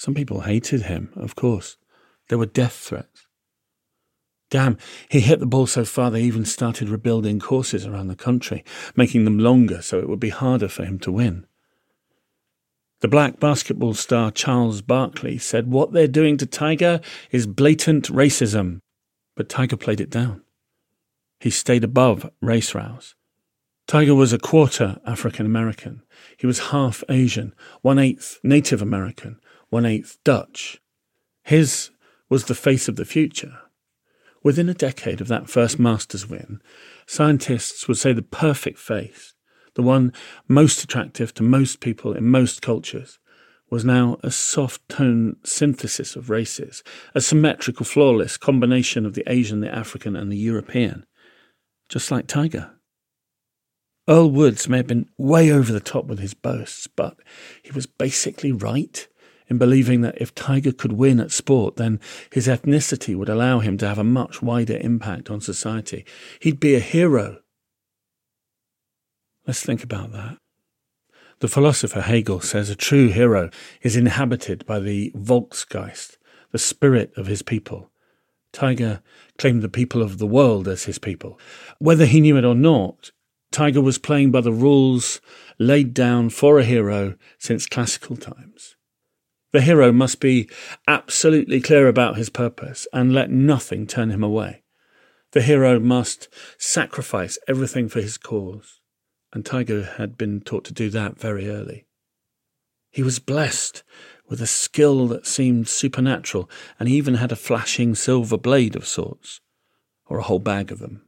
Some 0.00 0.14
people 0.14 0.40
hated 0.40 0.84
him, 0.84 1.10
of 1.14 1.36
course. 1.36 1.76
There 2.30 2.38
were 2.38 2.46
death 2.46 2.72
threats. 2.72 3.26
Damn, 4.48 4.78
he 5.10 5.20
hit 5.20 5.40
the 5.40 5.46
ball 5.46 5.66
so 5.66 5.84
far 5.84 6.10
they 6.10 6.22
even 6.22 6.46
started 6.46 6.88
rebuilding 6.88 7.38
courses 7.38 7.84
around 7.84 8.08
the 8.08 8.16
country, 8.16 8.64
making 8.96 9.26
them 9.26 9.38
longer 9.38 9.82
so 9.82 9.98
it 9.98 10.08
would 10.08 10.18
be 10.18 10.30
harder 10.30 10.68
for 10.68 10.86
him 10.86 10.98
to 11.00 11.12
win. 11.12 11.46
The 13.00 13.08
black 13.08 13.38
basketball 13.40 13.92
star 13.92 14.30
Charles 14.30 14.80
Barkley 14.80 15.36
said 15.36 15.70
what 15.70 15.92
they're 15.92 16.08
doing 16.08 16.38
to 16.38 16.46
Tiger 16.46 17.02
is 17.30 17.46
blatant 17.46 18.08
racism, 18.08 18.80
but 19.36 19.50
Tiger 19.50 19.76
played 19.76 20.00
it 20.00 20.08
down. 20.08 20.40
He 21.40 21.50
stayed 21.50 21.84
above 21.84 22.30
race 22.40 22.74
rows. 22.74 23.16
Tiger 23.86 24.14
was 24.14 24.32
a 24.32 24.38
quarter 24.38 24.98
African 25.04 25.44
American. 25.44 26.00
He 26.38 26.46
was 26.46 26.70
half 26.70 27.04
Asian, 27.10 27.54
one 27.82 27.98
eighth 27.98 28.38
Native 28.42 28.80
American, 28.80 29.38
one 29.70 29.86
eighth 29.86 30.18
Dutch. 30.24 30.80
His 31.42 31.90
was 32.28 32.44
the 32.44 32.54
face 32.54 32.88
of 32.88 32.96
the 32.96 33.04
future. 33.04 33.58
Within 34.42 34.68
a 34.68 34.74
decade 34.74 35.20
of 35.20 35.28
that 35.28 35.48
first 35.48 35.78
Masters 35.78 36.28
win, 36.28 36.60
scientists 37.06 37.86
would 37.88 37.98
say 37.98 38.12
the 38.12 38.22
perfect 38.22 38.78
face, 38.78 39.34
the 39.74 39.82
one 39.82 40.12
most 40.48 40.82
attractive 40.82 41.32
to 41.34 41.42
most 41.42 41.80
people 41.80 42.12
in 42.12 42.26
most 42.26 42.62
cultures, 42.62 43.18
was 43.70 43.84
now 43.84 44.18
a 44.22 44.30
soft 44.30 44.86
tone 44.88 45.36
synthesis 45.44 46.16
of 46.16 46.30
races, 46.30 46.82
a 47.14 47.20
symmetrical, 47.20 47.86
flawless 47.86 48.36
combination 48.36 49.06
of 49.06 49.14
the 49.14 49.22
Asian, 49.26 49.60
the 49.60 49.72
African, 49.72 50.16
and 50.16 50.32
the 50.32 50.36
European, 50.36 51.06
just 51.88 52.10
like 52.10 52.26
Tiger. 52.26 52.72
Earl 54.08 54.30
Woods 54.30 54.68
may 54.68 54.78
have 54.78 54.88
been 54.88 55.08
way 55.18 55.52
over 55.52 55.72
the 55.72 55.78
top 55.78 56.06
with 56.06 56.18
his 56.18 56.34
boasts, 56.34 56.88
but 56.88 57.16
he 57.62 57.70
was 57.70 57.86
basically 57.86 58.50
right 58.50 59.06
in 59.50 59.58
believing 59.58 60.00
that 60.02 60.20
if 60.20 60.34
Tiger 60.34 60.70
could 60.70 60.92
win 60.92 61.18
at 61.18 61.32
sport, 61.32 61.76
then 61.76 61.98
his 62.32 62.46
ethnicity 62.46 63.16
would 63.16 63.28
allow 63.28 63.58
him 63.58 63.76
to 63.78 63.88
have 63.88 63.98
a 63.98 64.04
much 64.04 64.40
wider 64.40 64.78
impact 64.78 65.28
on 65.28 65.40
society. 65.40 66.06
He'd 66.40 66.60
be 66.60 66.76
a 66.76 66.80
hero. 66.80 67.38
Let's 69.46 69.62
think 69.62 69.82
about 69.82 70.12
that. 70.12 70.38
The 71.40 71.48
philosopher 71.48 72.02
Hegel 72.02 72.40
says 72.40 72.70
a 72.70 72.76
true 72.76 73.08
hero 73.08 73.50
is 73.82 73.96
inhabited 73.96 74.64
by 74.66 74.78
the 74.78 75.10
Volksgeist, 75.16 76.16
the 76.52 76.58
spirit 76.58 77.12
of 77.16 77.26
his 77.26 77.42
people. 77.42 77.90
Tiger 78.52 79.02
claimed 79.38 79.62
the 79.62 79.68
people 79.68 80.02
of 80.02 80.18
the 80.18 80.26
world 80.26 80.68
as 80.68 80.84
his 80.84 80.98
people. 80.98 81.40
Whether 81.78 82.06
he 82.06 82.20
knew 82.20 82.36
it 82.36 82.44
or 82.44 82.54
not, 82.54 83.10
Tiger 83.50 83.80
was 83.80 83.98
playing 83.98 84.30
by 84.30 84.42
the 84.42 84.52
rules 84.52 85.20
laid 85.58 85.92
down 85.92 86.30
for 86.30 86.58
a 86.58 86.64
hero 86.64 87.16
since 87.38 87.66
classical 87.66 88.16
times. 88.16 88.76
The 89.52 89.60
hero 89.60 89.90
must 89.90 90.20
be 90.20 90.48
absolutely 90.86 91.60
clear 91.60 91.88
about 91.88 92.16
his 92.16 92.30
purpose 92.30 92.86
and 92.92 93.12
let 93.12 93.30
nothing 93.30 93.86
turn 93.86 94.10
him 94.10 94.22
away. 94.22 94.62
The 95.32 95.42
hero 95.42 95.80
must 95.80 96.28
sacrifice 96.56 97.38
everything 97.48 97.88
for 97.88 98.00
his 98.00 98.16
cause, 98.16 98.80
and 99.32 99.44
Tiger 99.44 99.94
had 99.96 100.16
been 100.16 100.40
taught 100.40 100.64
to 100.66 100.72
do 100.72 100.88
that 100.90 101.18
very 101.18 101.48
early. 101.48 101.86
He 102.90 103.02
was 103.02 103.18
blessed 103.18 103.82
with 104.28 104.40
a 104.40 104.46
skill 104.46 105.08
that 105.08 105.26
seemed 105.26 105.68
supernatural, 105.68 106.48
and 106.78 106.88
he 106.88 106.96
even 106.96 107.14
had 107.14 107.32
a 107.32 107.36
flashing 107.36 107.96
silver 107.96 108.38
blade 108.38 108.76
of 108.76 108.86
sorts, 108.86 109.40
or 110.06 110.18
a 110.18 110.22
whole 110.22 110.38
bag 110.38 110.70
of 110.70 110.78
them. 110.78 111.02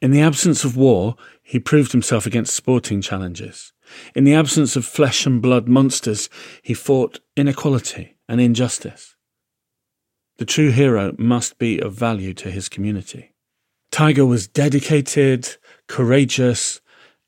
In 0.00 0.10
the 0.10 0.22
absence 0.22 0.64
of 0.64 0.76
war, 0.76 1.16
he 1.42 1.58
proved 1.58 1.92
himself 1.92 2.24
against 2.24 2.56
sporting 2.56 3.02
challenges. 3.02 3.73
In 4.14 4.24
the 4.24 4.34
absence 4.34 4.76
of 4.76 4.84
flesh 4.84 5.26
and 5.26 5.40
blood 5.42 5.68
monsters, 5.68 6.28
he 6.62 6.74
fought 6.74 7.20
inequality 7.36 8.16
and 8.28 8.40
injustice. 8.40 9.14
The 10.38 10.44
true 10.44 10.70
hero 10.70 11.14
must 11.18 11.58
be 11.58 11.78
of 11.78 11.94
value 11.94 12.34
to 12.34 12.50
his 12.50 12.68
community. 12.68 13.34
Tiger 13.90 14.26
was 14.26 14.48
dedicated, 14.48 15.56
courageous, 15.86 16.80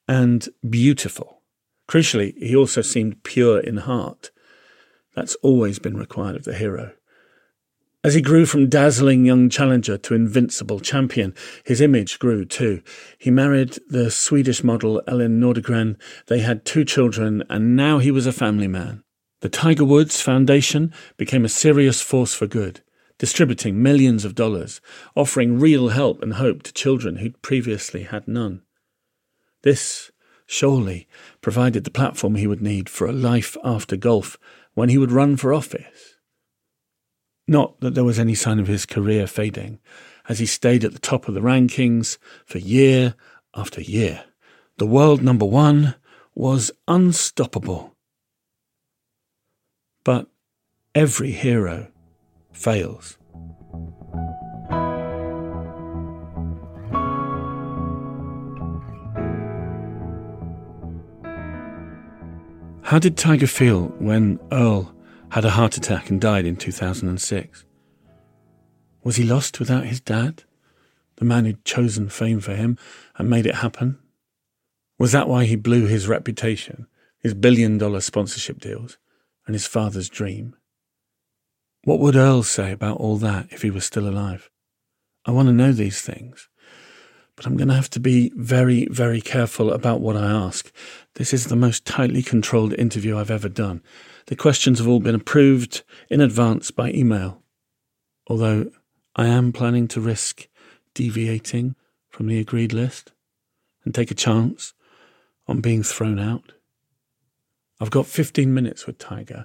and 0.09 0.49
beautiful. 0.69 1.43
Crucially, 1.89 2.37
he 2.39 2.57
also 2.57 2.83
seemed 2.83 3.23
pure 3.23 3.61
in 3.61 3.77
heart. 3.77 4.33
That's 5.15 5.37
always 5.37 5.79
been 5.79 5.97
required 5.97 6.37
of 6.37 6.45
the 6.45 6.55
hero. 6.55 6.93
As 8.07 8.15
he 8.15 8.21
grew 8.21 8.47
from 8.47 8.69
dazzling 8.69 9.27
young 9.27 9.51
challenger 9.51 9.99
to 9.99 10.15
invincible 10.15 10.79
champion, 10.79 11.35
his 11.65 11.81
image 11.81 12.21
grew 12.21 12.45
too. 12.45 12.81
He 13.19 13.33
married 13.33 13.81
the 13.89 14.13
Swedish 14.13 14.63
model 14.63 15.03
Elin 15.09 15.41
Nordegren. 15.41 15.97
They 16.29 16.39
had 16.39 16.65
two 16.65 16.85
children, 16.85 17.43
and 17.51 17.75
now 17.75 17.99
he 17.99 18.13
was 18.13 18.25
a 18.25 18.33
family 18.33 18.69
man. 18.69 19.03
The 19.41 19.49
Tiger 19.49 19.85
Woods 19.85 20.21
Foundation 20.21 20.95
became 21.17 21.45
a 21.45 21.49
serious 21.49 22.01
force 22.01 22.33
for 22.33 22.47
good, 22.47 22.81
distributing 23.19 23.83
millions 23.83 24.25
of 24.25 24.37
dollars, 24.37 24.81
offering 25.17 25.59
real 25.59 25.89
help 25.89 26.23
and 26.23 26.35
hope 26.35 26.63
to 26.63 26.73
children 26.73 27.17
who'd 27.17 27.43
previously 27.43 28.05
had 28.05 28.29
none. 28.29 28.63
This, 29.65 30.13
surely, 30.47 31.09
provided 31.41 31.83
the 31.83 31.91
platform 31.91 32.37
he 32.37 32.47
would 32.47 32.63
need 32.63 32.89
for 32.89 33.09
a 33.09 33.13
life 33.13 33.57
after 33.65 33.97
golf 33.97 34.39
when 34.75 34.91
he 34.91 34.97
would 34.97 35.11
run 35.11 35.37
for 35.37 35.53
office. 35.53 36.16
Not 37.49 37.81
that 37.81 37.95
there 37.95 38.05
was 38.05 38.19
any 38.19 38.35
sign 38.35 38.59
of 38.59 38.67
his 38.67 38.87
career 38.87 39.27
fading, 39.27 39.79
as 40.29 40.39
he 40.39 40.47
stayed 40.47 40.85
at 40.85 40.93
the 40.93 40.99
top 40.99 41.29
of 41.29 41.35
the 41.35 41.41
rankings 41.41 42.19
for 42.45 42.59
year 42.59 43.15
after 43.55 43.81
year. 43.81 44.25
The 44.79 44.87
world 44.87 45.23
number 45.23 45.47
one, 45.47 45.95
was 46.37 46.71
unstoppable. 46.87 47.97
But 50.05 50.29
every 50.95 51.33
hero 51.33 51.89
fails. 52.53 53.17
How 62.83 63.01
did 63.01 63.17
Tiger 63.17 63.49
feel 63.49 63.87
when 63.99 64.39
Earl 64.53 64.95
had 65.31 65.45
a 65.45 65.51
heart 65.51 65.77
attack 65.77 66.09
and 66.11 66.21
died 66.21 66.47
in 66.47 66.57
2006? 66.57 67.65
Was 69.03 69.17
he 69.17 69.25
lost 69.25 69.59
without 69.59 69.85
his 69.87 70.01
dad, 70.01 70.45
the 71.17 71.25
man 71.25 71.45
who'd 71.45 71.65
chosen 71.65 72.09
fame 72.09 72.41
for 72.41 72.55
him 72.55 72.79
and 73.17 73.31
made 73.31 73.47
it 73.47 73.57
happen? 73.57 73.99
Was 74.99 75.13
that 75.13 75.29
why 75.29 75.45
he 75.45 75.57
blew 75.57 75.87
his 75.87 76.09
reputation, 76.09 76.87
his 77.21 77.35
billion 77.35 77.79
dollar 77.79 78.01
sponsorship 78.01 78.61
deals, 78.61 78.99
and 79.47 79.55
his 79.55 79.67
father's 79.67 80.09
dream? 80.09 80.57
What 81.85 82.01
would 82.01 82.17
Earl 82.17 82.43
say 82.43 82.73
about 82.73 82.99
all 82.99 83.17
that 83.19 83.49
if 83.51 83.63
he 83.63 83.71
was 83.71 83.85
still 83.85 84.09
alive? 84.09 84.51
I 85.25 85.31
want 85.33 85.49
to 85.49 85.53
know 85.53 85.73
these 85.73 86.01
things 86.01 86.49
but 87.37 87.47
I'm 87.47 87.57
going 87.57 87.69
to 87.69 87.75
have 87.75 87.91
to 87.91 88.01
be 88.01 88.33
very, 88.35 88.89
very 88.91 89.21
careful 89.21 89.71
about 89.71 90.01
what 90.01 90.17
I 90.17 90.31
ask. 90.31 90.73
This 91.15 91.35
is 91.35 91.47
the 91.47 91.57
most 91.57 91.85
tightly 91.85 92.23
controlled 92.23 92.73
interview 92.75 93.17
I've 93.17 93.31
ever 93.31 93.51
done. 93.51 93.83
The 94.27 94.37
questions 94.37 94.79
have 94.79 94.89
all 94.89 95.01
been 95.01 95.15
approved 95.15 95.85
in 96.09 96.21
advance 96.21 96.71
by 96.71 96.91
email. 96.91 97.43
Although 98.27 98.71
I 99.15 99.27
am 99.27 99.53
planning 99.53 99.87
to 99.89 100.01
risk 100.01 100.49
deviating 100.95 101.77
from 102.09 102.27
the 102.27 102.41
agreed 102.41 102.73
list 102.73 103.13
and 103.85 103.95
take 103.95 104.11
a 104.11 104.15
chance 104.15 104.73
on 105.47 105.61
being 105.61 105.83
thrown 105.83 106.19
out. 106.19 106.53
I've 107.81 107.91
got 107.91 108.07
15 108.07 108.53
minutes 108.53 108.87
with 108.87 108.99
Tiger, 108.99 109.45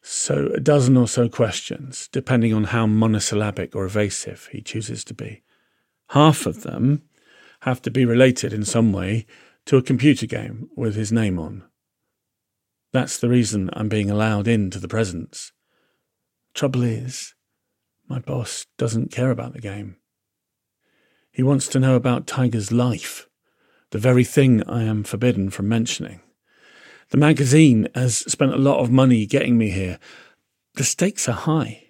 so 0.00 0.50
a 0.54 0.60
dozen 0.60 0.96
or 0.96 1.06
so 1.06 1.28
questions, 1.28 2.08
depending 2.10 2.54
on 2.54 2.64
how 2.64 2.86
monosyllabic 2.86 3.76
or 3.76 3.84
evasive 3.84 4.48
he 4.50 4.62
chooses 4.62 5.04
to 5.04 5.14
be. 5.14 5.42
Half 6.08 6.46
of 6.46 6.62
them 6.62 7.02
have 7.62 7.82
to 7.82 7.90
be 7.90 8.04
related 8.04 8.52
in 8.52 8.64
some 8.64 8.92
way 8.92 9.26
to 9.66 9.76
a 9.76 9.82
computer 9.82 10.26
game 10.26 10.70
with 10.76 10.94
his 10.94 11.12
name 11.12 11.38
on. 11.38 11.62
That's 12.92 13.18
the 13.18 13.28
reason 13.28 13.70
I'm 13.72 13.88
being 13.88 14.10
allowed 14.10 14.48
into 14.48 14.78
the 14.78 14.88
presence. 14.88 15.52
Trouble 16.54 16.82
is, 16.82 17.34
my 18.08 18.18
boss 18.18 18.66
doesn't 18.78 19.12
care 19.12 19.30
about 19.30 19.52
the 19.52 19.60
game. 19.60 19.96
He 21.30 21.42
wants 21.42 21.68
to 21.68 21.78
know 21.78 21.94
about 21.94 22.26
Tiger's 22.26 22.72
life, 22.72 23.28
the 23.90 23.98
very 23.98 24.24
thing 24.24 24.62
I 24.68 24.82
am 24.82 25.04
forbidden 25.04 25.50
from 25.50 25.68
mentioning. 25.68 26.20
The 27.10 27.18
magazine 27.18 27.88
has 27.94 28.18
spent 28.18 28.54
a 28.54 28.58
lot 28.58 28.80
of 28.80 28.90
money 28.90 29.26
getting 29.26 29.56
me 29.56 29.70
here. 29.70 29.98
The 30.74 30.84
stakes 30.84 31.28
are 31.28 31.32
high. 31.32 31.84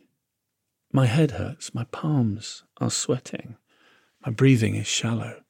My 0.92 1.06
head 1.06 1.32
hurts, 1.32 1.74
my 1.74 1.84
palms 1.84 2.64
are 2.78 2.90
sweating, 2.90 3.56
my 4.26 4.32
breathing 4.32 4.74
is 4.74 4.86
shallow. 4.86 5.42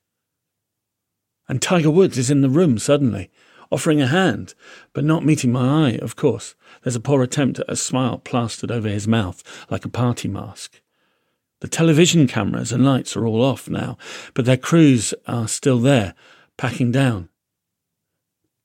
And 1.50 1.61
Tiger 1.61 1.90
Woods 1.90 2.16
is 2.16 2.30
in 2.30 2.42
the 2.42 2.49
room 2.49 2.78
suddenly, 2.78 3.28
offering 3.73 4.00
a 4.00 4.07
hand, 4.07 4.54
but 4.92 5.02
not 5.02 5.25
meeting 5.25 5.50
my 5.50 5.88
eye, 5.88 5.99
of 6.00 6.14
course. 6.14 6.54
There's 6.85 6.95
a 6.95 7.00
poor 7.00 7.25
attempt 7.25 7.59
at 7.59 7.69
a 7.69 7.75
smile 7.75 8.19
plastered 8.19 8.71
over 8.71 8.88
his 8.88 9.09
mouth, 9.09 9.42
like 9.69 9.85
a 9.85 9.88
party 9.88 10.28
mask. 10.28 10.80
The 11.59 11.66
television 11.66 12.28
cameras 12.28 12.71
and 12.71 12.85
lights 12.85 13.16
are 13.16 13.26
all 13.26 13.42
off 13.42 13.69
now, 13.69 13.99
but 14.33 14.45
their 14.45 14.57
crews 14.57 15.12
are 15.26 15.49
still 15.49 15.80
there, 15.80 16.14
packing 16.57 16.92
down. 16.92 17.30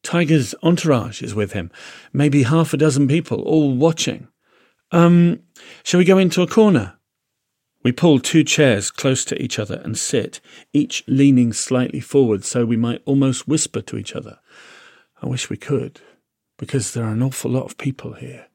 Tiger's 0.03 0.53
entourage 0.61 1.23
is 1.23 1.33
with 1.33 1.53
him, 1.53 1.71
maybe 2.13 2.43
half 2.43 2.71
a 2.71 2.77
dozen 2.77 3.07
people, 3.07 3.41
all 3.41 3.75
watching. 3.75 4.27
Um, 4.91 5.39
shall 5.83 5.97
we 5.97 6.05
go 6.05 6.19
into 6.19 6.43
a 6.43 6.47
corner? 6.47 6.94
We 7.85 7.91
pull 7.91 8.17
two 8.17 8.43
chairs 8.43 8.89
close 8.89 9.23
to 9.25 9.39
each 9.39 9.59
other 9.59 9.79
and 9.83 9.95
sit, 9.95 10.41
each 10.73 11.03
leaning 11.05 11.53
slightly 11.53 11.99
forward 11.99 12.43
so 12.43 12.65
we 12.65 12.75
might 12.75 13.03
almost 13.05 13.47
whisper 13.47 13.79
to 13.81 13.95
each 13.95 14.15
other. 14.15 14.39
I 15.21 15.27
wish 15.27 15.51
we 15.51 15.57
could, 15.57 16.01
because 16.57 16.95
there 16.95 17.03
are 17.03 17.13
an 17.13 17.21
awful 17.21 17.51
lot 17.51 17.65
of 17.65 17.77
people 17.77 18.13
here. 18.13 18.47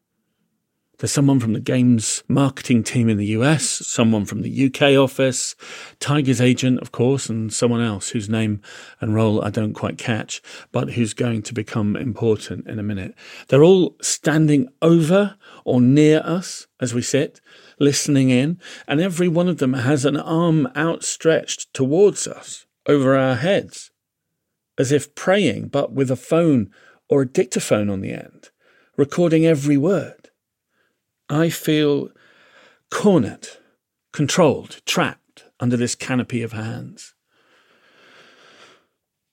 There's 1.01 1.13
someone 1.13 1.41
from 1.41 1.55
the 1.55 1.61
games 1.61 2.23
marketing 2.29 2.83
team 2.83 3.09
in 3.09 3.17
the 3.17 3.29
US, 3.29 3.65
someone 3.65 4.27
from 4.27 4.43
the 4.43 4.67
UK 4.67 5.03
office, 5.03 5.57
Tiger's 5.99 6.43
agent, 6.43 6.79
of 6.81 6.93
course, 6.93 7.31
and 7.31 7.51
someone 7.51 7.81
else 7.81 8.11
whose 8.11 8.29
name 8.29 8.61
and 9.01 9.15
role 9.15 9.43
I 9.43 9.49
don't 9.49 9.73
quite 9.73 9.97
catch, 9.97 10.43
but 10.73 10.91
who's 10.91 11.15
going 11.15 11.41
to 11.45 11.55
become 11.55 11.97
important 11.97 12.67
in 12.67 12.79
a 12.79 12.83
minute. 12.83 13.15
They're 13.49 13.65
all 13.65 13.97
standing 14.03 14.69
over 14.83 15.37
or 15.65 15.81
near 15.81 16.21
us 16.23 16.67
as 16.81 16.93
we 16.93 17.01
sit, 17.01 17.41
listening 17.79 18.29
in, 18.29 18.61
and 18.87 19.01
every 19.01 19.29
one 19.29 19.49
of 19.49 19.57
them 19.57 19.73
has 19.73 20.05
an 20.05 20.19
arm 20.19 20.69
outstretched 20.77 21.73
towards 21.73 22.29
us 22.29 22.67
over 22.85 23.17
our 23.17 23.37
heads, 23.37 23.91
as 24.77 24.93
if 24.93 25.15
praying, 25.15 25.69
but 25.69 25.95
with 25.95 26.11
a 26.11 26.17
phone 26.17 26.71
or 27.09 27.23
a 27.23 27.27
dictaphone 27.27 27.89
on 27.89 28.03
the 28.03 28.13
end, 28.13 28.51
recording 28.99 29.47
every 29.47 29.79
word. 29.79 30.20
I 31.31 31.49
feel 31.49 32.11
cornered, 32.91 33.47
controlled, 34.13 34.81
trapped 34.85 35.45
under 35.61 35.77
this 35.77 35.95
canopy 35.95 36.43
of 36.43 36.53
hands. 36.53 37.15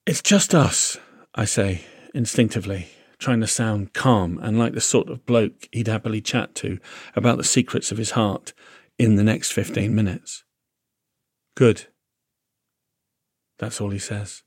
It's 0.05 0.21
just 0.21 0.53
us, 0.53 0.97
I 1.33 1.45
say 1.45 1.85
instinctively, 2.13 2.89
trying 3.17 3.41
to 3.41 3.47
sound 3.47 3.93
calm 3.93 4.39
and 4.43 4.59
like 4.59 4.73
the 4.73 4.81
sort 4.81 5.09
of 5.09 5.25
bloke 5.25 5.67
he'd 5.71 5.87
happily 5.87 6.21
chat 6.21 6.53
to 6.55 6.77
about 7.15 7.37
the 7.37 7.43
secrets 7.43 7.91
of 7.91 7.97
his 7.97 8.11
heart 8.11 8.53
in 8.99 9.15
the 9.15 9.23
next 9.23 9.51
15 9.51 9.93
minutes. 9.93 10.43
Good. 11.55 11.87
That's 13.57 13.81
all 13.81 13.89
he 13.89 13.97
says. 13.97 14.43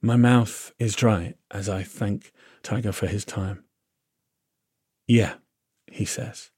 My 0.00 0.14
mouth 0.14 0.72
is 0.78 0.94
dry 0.94 1.34
as 1.50 1.68
I 1.68 1.82
thank 1.82 2.32
Tiger 2.62 2.92
for 2.92 3.08
his 3.08 3.24
time. 3.24 3.64
Yeah, 5.08 5.34
he 5.90 6.04
says. 6.04 6.50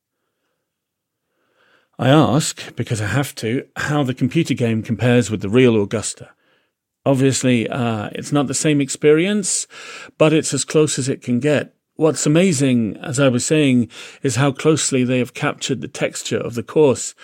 I 1.99 2.11
ask, 2.11 2.77
because 2.77 3.01
I 3.01 3.07
have 3.07 3.35
to, 3.37 3.67
how 3.77 4.05
the 4.05 4.15
computer 4.15 4.55
game 4.55 4.83
compares 4.83 5.31
with 5.31 5.41
the 5.41 5.49
real 5.49 5.81
Augusta. 5.83 6.31
Obviously, 7.05 7.69
uh, 7.69 8.11
it's 8.13 8.31
not 8.33 8.47
the 8.47 8.55
same 8.55 8.81
experience, 8.81 9.67
but 10.17 10.33
it's 10.33 10.55
as 10.55 10.65
close 10.65 10.99
as 10.99 11.09
it 11.09 11.23
can 11.23 11.41
get. 11.41 11.75
What's 11.95 12.27
amazing, 12.27 12.97
as 12.99 13.19
I 13.19 13.29
was 13.29 13.45
saying, 13.45 13.91
is 14.23 14.37
how 14.37 14.53
closely 14.53 15.03
they 15.03 15.19
have 15.19 15.35
captured 15.35 15.81
the 15.81 15.89
texture 15.89 16.39
of 16.39 16.55
the 16.55 16.63
course. 16.63 17.17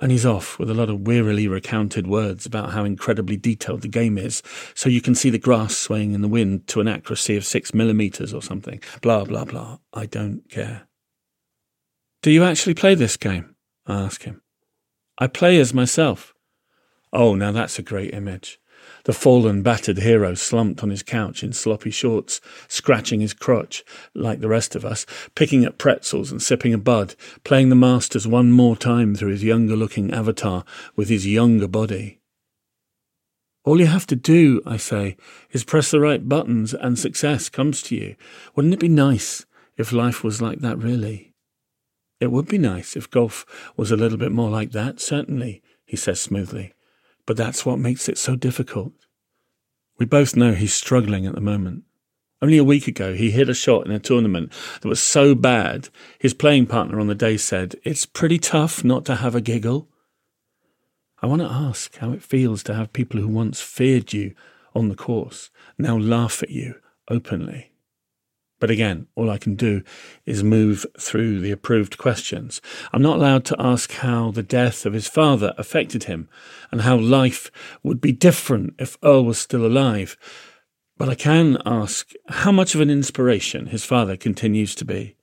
And 0.00 0.10
he's 0.10 0.26
off 0.26 0.58
with 0.58 0.68
a 0.68 0.74
lot 0.74 0.90
of 0.90 1.06
wearily 1.06 1.46
recounted 1.46 2.08
words 2.08 2.44
about 2.44 2.72
how 2.72 2.84
incredibly 2.84 3.36
detailed 3.36 3.82
the 3.82 3.88
game 3.88 4.18
is, 4.18 4.42
so 4.74 4.88
you 4.88 5.00
can 5.00 5.14
see 5.14 5.30
the 5.30 5.38
grass 5.38 5.76
swaying 5.76 6.14
in 6.14 6.22
the 6.22 6.26
wind 6.28 6.66
to 6.68 6.80
an 6.80 6.88
accuracy 6.88 7.36
of 7.36 7.44
six 7.44 7.72
millimeters 7.72 8.34
or 8.34 8.42
something. 8.42 8.82
Blah, 9.00 9.26
blah, 9.26 9.44
blah. 9.44 9.78
I 9.92 10.06
don't 10.06 10.42
care. 10.50 10.88
Do 12.22 12.30
you 12.30 12.44
actually 12.44 12.74
play 12.74 12.94
this 12.94 13.16
game? 13.16 13.56
I 13.84 14.00
ask 14.00 14.22
him. 14.22 14.42
I 15.18 15.26
play 15.26 15.58
as 15.58 15.74
myself. 15.74 16.32
Oh, 17.12 17.34
now 17.34 17.50
that's 17.50 17.80
a 17.80 17.82
great 17.82 18.14
image. 18.14 18.60
The 19.04 19.12
fallen, 19.12 19.62
battered 19.62 19.98
hero 19.98 20.34
slumped 20.34 20.84
on 20.84 20.90
his 20.90 21.02
couch 21.02 21.42
in 21.42 21.52
sloppy 21.52 21.90
shorts, 21.90 22.40
scratching 22.68 23.20
his 23.20 23.34
crotch, 23.34 23.82
like 24.14 24.40
the 24.40 24.48
rest 24.48 24.76
of 24.76 24.84
us, 24.84 25.04
picking 25.34 25.64
at 25.64 25.78
pretzels 25.78 26.30
and 26.30 26.40
sipping 26.40 26.72
a 26.72 26.78
bud, 26.78 27.16
playing 27.42 27.70
the 27.70 27.74
masters 27.74 28.26
one 28.26 28.52
more 28.52 28.76
time 28.76 29.16
through 29.16 29.30
his 29.30 29.42
younger 29.42 29.74
looking 29.74 30.12
avatar 30.12 30.64
with 30.94 31.08
his 31.08 31.26
younger 31.26 31.66
body. 31.66 32.20
All 33.64 33.80
you 33.80 33.86
have 33.86 34.06
to 34.06 34.16
do, 34.16 34.62
I 34.64 34.76
say, 34.76 35.16
is 35.50 35.64
press 35.64 35.90
the 35.90 35.98
right 35.98 36.28
buttons 36.28 36.72
and 36.72 36.96
success 36.96 37.48
comes 37.48 37.82
to 37.82 37.96
you. 37.96 38.14
Wouldn't 38.54 38.74
it 38.74 38.80
be 38.80 38.88
nice 38.88 39.44
if 39.76 39.92
life 39.92 40.22
was 40.22 40.40
like 40.40 40.60
that, 40.60 40.78
really? 40.78 41.31
It 42.22 42.30
would 42.30 42.46
be 42.46 42.56
nice 42.56 42.94
if 42.94 43.10
golf 43.10 43.44
was 43.76 43.90
a 43.90 43.96
little 43.96 44.16
bit 44.16 44.30
more 44.30 44.48
like 44.48 44.70
that, 44.70 45.00
certainly, 45.00 45.60
he 45.84 45.96
says 45.96 46.20
smoothly. 46.20 46.72
But 47.26 47.36
that's 47.36 47.66
what 47.66 47.80
makes 47.80 48.08
it 48.08 48.16
so 48.16 48.36
difficult. 48.36 48.92
We 49.98 50.06
both 50.06 50.36
know 50.36 50.52
he's 50.52 50.72
struggling 50.72 51.26
at 51.26 51.34
the 51.34 51.40
moment. 51.40 51.82
Only 52.40 52.58
a 52.58 52.64
week 52.64 52.86
ago, 52.86 53.12
he 53.14 53.32
hit 53.32 53.48
a 53.48 53.54
shot 53.54 53.86
in 53.86 53.90
a 53.90 53.98
tournament 53.98 54.52
that 54.82 54.88
was 54.88 55.02
so 55.02 55.34
bad, 55.34 55.88
his 56.20 56.32
playing 56.32 56.66
partner 56.66 57.00
on 57.00 57.08
the 57.08 57.16
day 57.16 57.36
said, 57.36 57.74
It's 57.82 58.06
pretty 58.06 58.38
tough 58.38 58.84
not 58.84 59.04
to 59.06 59.16
have 59.16 59.34
a 59.34 59.40
giggle. 59.40 59.88
I 61.20 61.26
want 61.26 61.42
to 61.42 61.50
ask 61.50 61.96
how 61.96 62.12
it 62.12 62.22
feels 62.22 62.62
to 62.62 62.74
have 62.74 62.92
people 62.92 63.18
who 63.18 63.26
once 63.26 63.60
feared 63.60 64.12
you 64.12 64.36
on 64.76 64.88
the 64.88 64.94
course 64.94 65.50
now 65.76 65.98
laugh 65.98 66.40
at 66.40 66.50
you 66.50 66.76
openly. 67.08 67.71
But 68.62 68.70
again, 68.70 69.08
all 69.16 69.28
I 69.28 69.38
can 69.38 69.56
do 69.56 69.82
is 70.24 70.44
move 70.44 70.86
through 70.96 71.40
the 71.40 71.50
approved 71.50 71.98
questions. 71.98 72.60
I'm 72.92 73.02
not 73.02 73.16
allowed 73.16 73.44
to 73.46 73.56
ask 73.58 73.90
how 73.90 74.30
the 74.30 74.44
death 74.44 74.86
of 74.86 74.92
his 74.92 75.08
father 75.08 75.52
affected 75.58 76.04
him 76.04 76.28
and 76.70 76.82
how 76.82 76.96
life 76.96 77.50
would 77.82 78.00
be 78.00 78.12
different 78.12 78.74
if 78.78 78.96
Earl 79.02 79.24
was 79.24 79.38
still 79.38 79.66
alive. 79.66 80.16
But 80.96 81.08
I 81.08 81.16
can 81.16 81.60
ask 81.66 82.12
how 82.28 82.52
much 82.52 82.76
of 82.76 82.80
an 82.80 82.88
inspiration 82.88 83.66
his 83.66 83.84
father 83.84 84.16
continues 84.16 84.76
to 84.76 84.84
be. 84.84 85.16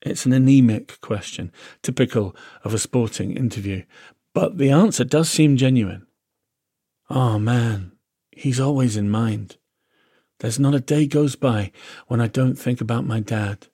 It's 0.00 0.24
an 0.24 0.32
anemic 0.32 1.02
question, 1.02 1.52
typical 1.82 2.34
of 2.64 2.72
a 2.72 2.78
sporting 2.78 3.36
interview, 3.36 3.82
but 4.32 4.56
the 4.56 4.70
answer 4.70 5.04
does 5.04 5.28
seem 5.28 5.58
genuine. 5.58 6.06
Oh 7.10 7.38
man, 7.38 7.92
he's 8.30 8.58
always 8.58 8.96
in 8.96 9.10
mind. 9.10 9.58
There's 10.38 10.58
not 10.58 10.74
a 10.74 10.80
day 10.80 11.06
goes 11.06 11.36
by 11.36 11.72
when 12.06 12.20
I 12.20 12.26
don't 12.26 12.56
think 12.56 12.80
about 12.80 13.06
my 13.06 13.20
dad. 13.20 13.68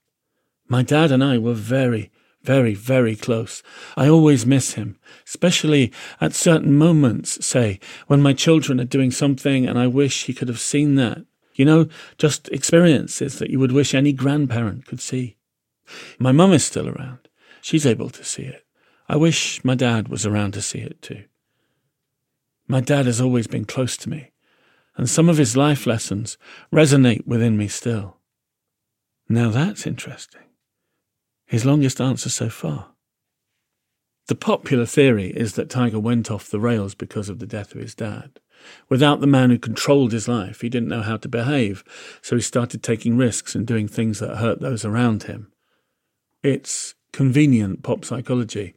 My 0.69 0.83
dad 0.83 1.11
and 1.11 1.25
I 1.25 1.39
were 1.39 1.55
very, 1.55 2.11
very, 2.43 2.75
very 2.75 3.17
close. 3.17 3.63
I 3.97 4.09
always 4.09 4.47
miss 4.47 4.75
him, 4.75 4.99
especially 5.27 5.93
at 6.21 6.35
certain 6.35 6.75
moments, 6.75 7.45
say, 7.45 7.81
when 8.07 8.23
my 8.23 8.33
children 8.33 8.81
are 8.81 8.85
doing 8.85 9.11
something 9.11 9.67
and 9.67 9.79
I 9.79 9.87
wish 9.87 10.25
he 10.25 10.35
could 10.35 10.49
have 10.49 10.61
seen 10.61 10.95
that. 10.95 11.25
You 11.55 11.65
know, 11.65 11.89
just 12.17 12.49
experiences 12.49 13.39
that 13.39 13.51
you 13.51 13.59
would 13.59 13.73
wish 13.73 13.93
any 13.95 14.13
grandparent 14.13 14.87
could 14.87 15.01
see. 15.01 15.37
My 16.19 16.33
mum 16.33 16.53
is 16.53 16.65
still 16.65 16.89
around. 16.89 17.29
She's 17.61 17.85
able 17.85 18.11
to 18.11 18.25
see 18.25 18.45
it. 18.45 18.65
I 19.09 19.17
wish 19.17 19.63
my 19.65 19.75
dad 19.75 20.09
was 20.09 20.25
around 20.25 20.53
to 20.53 20.63
see 20.63 20.79
it 20.79 21.03
too. 21.03 21.25
My 22.69 22.81
dad 22.81 23.07
has 23.07 23.21
always 23.21 23.49
been 23.49 23.65
close 23.65 23.97
to 23.99 24.09
me, 24.09 24.30
and 25.01 25.09
some 25.09 25.31
of 25.31 25.39
his 25.39 25.57
life 25.57 25.87
lessons 25.87 26.37
resonate 26.71 27.27
within 27.27 27.57
me 27.57 27.67
still. 27.67 28.19
Now 29.31 29.49
that's 29.49 29.87
interesting. 29.87 30.43
His 31.47 31.65
longest 31.65 32.03
answer 32.03 32.29
so 32.29 32.51
far. 32.51 32.89
The 34.29 34.35
popular 34.35 34.85
theory 34.85 35.29
is 35.29 35.55
that 35.55 35.71
Tiger 35.71 35.99
went 35.99 36.31
off 36.31 36.51
the 36.51 36.61
rails 36.61 36.95
because 36.95 37.31
of 37.31 37.39
the 37.39 37.47
death 37.47 37.75
of 37.75 37.81
his 37.81 37.95
dad. 37.95 38.41
Without 38.91 39.23
the 39.23 39.27
man 39.27 39.49
who 39.49 39.59
controlled 39.59 40.13
his 40.13 40.29
life, 40.29 40.61
he 40.61 40.69
didn't 40.69 40.91
know 40.91 41.01
how 41.01 41.17
to 41.17 41.29
behave, 41.31 41.83
so 42.21 42.37
he 42.37 42.43
started 42.43 42.83
taking 42.83 43.17
risks 43.17 43.55
and 43.55 43.67
doing 43.67 43.89
things 43.89 44.19
that 44.19 44.37
hurt 44.37 44.61
those 44.61 44.85
around 44.85 45.23
him. 45.23 45.51
It's 46.43 46.95
convenient 47.15 47.83
pop 47.83 48.05
psychology, 48.05 48.75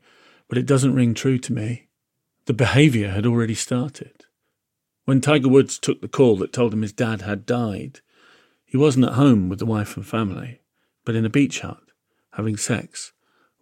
but 0.48 0.58
it 0.58 0.66
doesn't 0.66 0.96
ring 0.96 1.16
true 1.16 1.38
to 1.40 1.52
me. 1.52 1.90
The 2.46 2.54
behaviour 2.54 3.10
had 3.10 3.26
already 3.26 3.56
started. 3.56 4.24
When 5.06 5.20
Tiger 5.20 5.50
Woods 5.50 5.78
took 5.78 6.02
the 6.02 6.08
call 6.08 6.38
that 6.38 6.54
told 6.54 6.74
him 6.74 6.82
his 6.82 6.94
dad 6.94 7.22
had 7.22 7.46
died, 7.46 8.00
he 8.66 8.78
wasn't 8.78 9.06
at 9.06 9.14
home 9.14 9.50
with 9.50 9.60
the 9.60 9.66
wife 9.66 9.98
and 9.98 10.06
family, 10.06 10.62
but 11.06 11.16
in 11.16 11.26
a 11.26 11.30
beach 11.30 11.60
hut 11.60 11.82
having 12.34 12.58
sex 12.58 13.14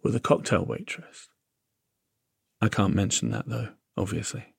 with 0.02 0.16
a 0.16 0.20
cocktail 0.20 0.64
waitress. 0.64 1.28
I 2.60 2.68
can't 2.68 2.94
mention 2.94 3.30
that 3.30 3.48
though, 3.48 3.70
obviously. 3.96 4.54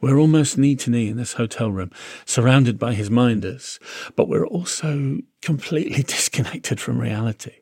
We're 0.00 0.18
almost 0.18 0.58
knee 0.58 0.76
to 0.76 0.90
knee 0.90 1.08
in 1.08 1.16
this 1.16 1.34
hotel 1.34 1.70
room, 1.70 1.90
surrounded 2.26 2.78
by 2.78 2.92
his 2.92 3.08
minders, 3.08 3.78
but 4.16 4.28
we're 4.28 4.46
also 4.46 5.20
completely 5.40 6.02
disconnected 6.06 6.80
from 6.80 7.00
reality. 7.00 7.60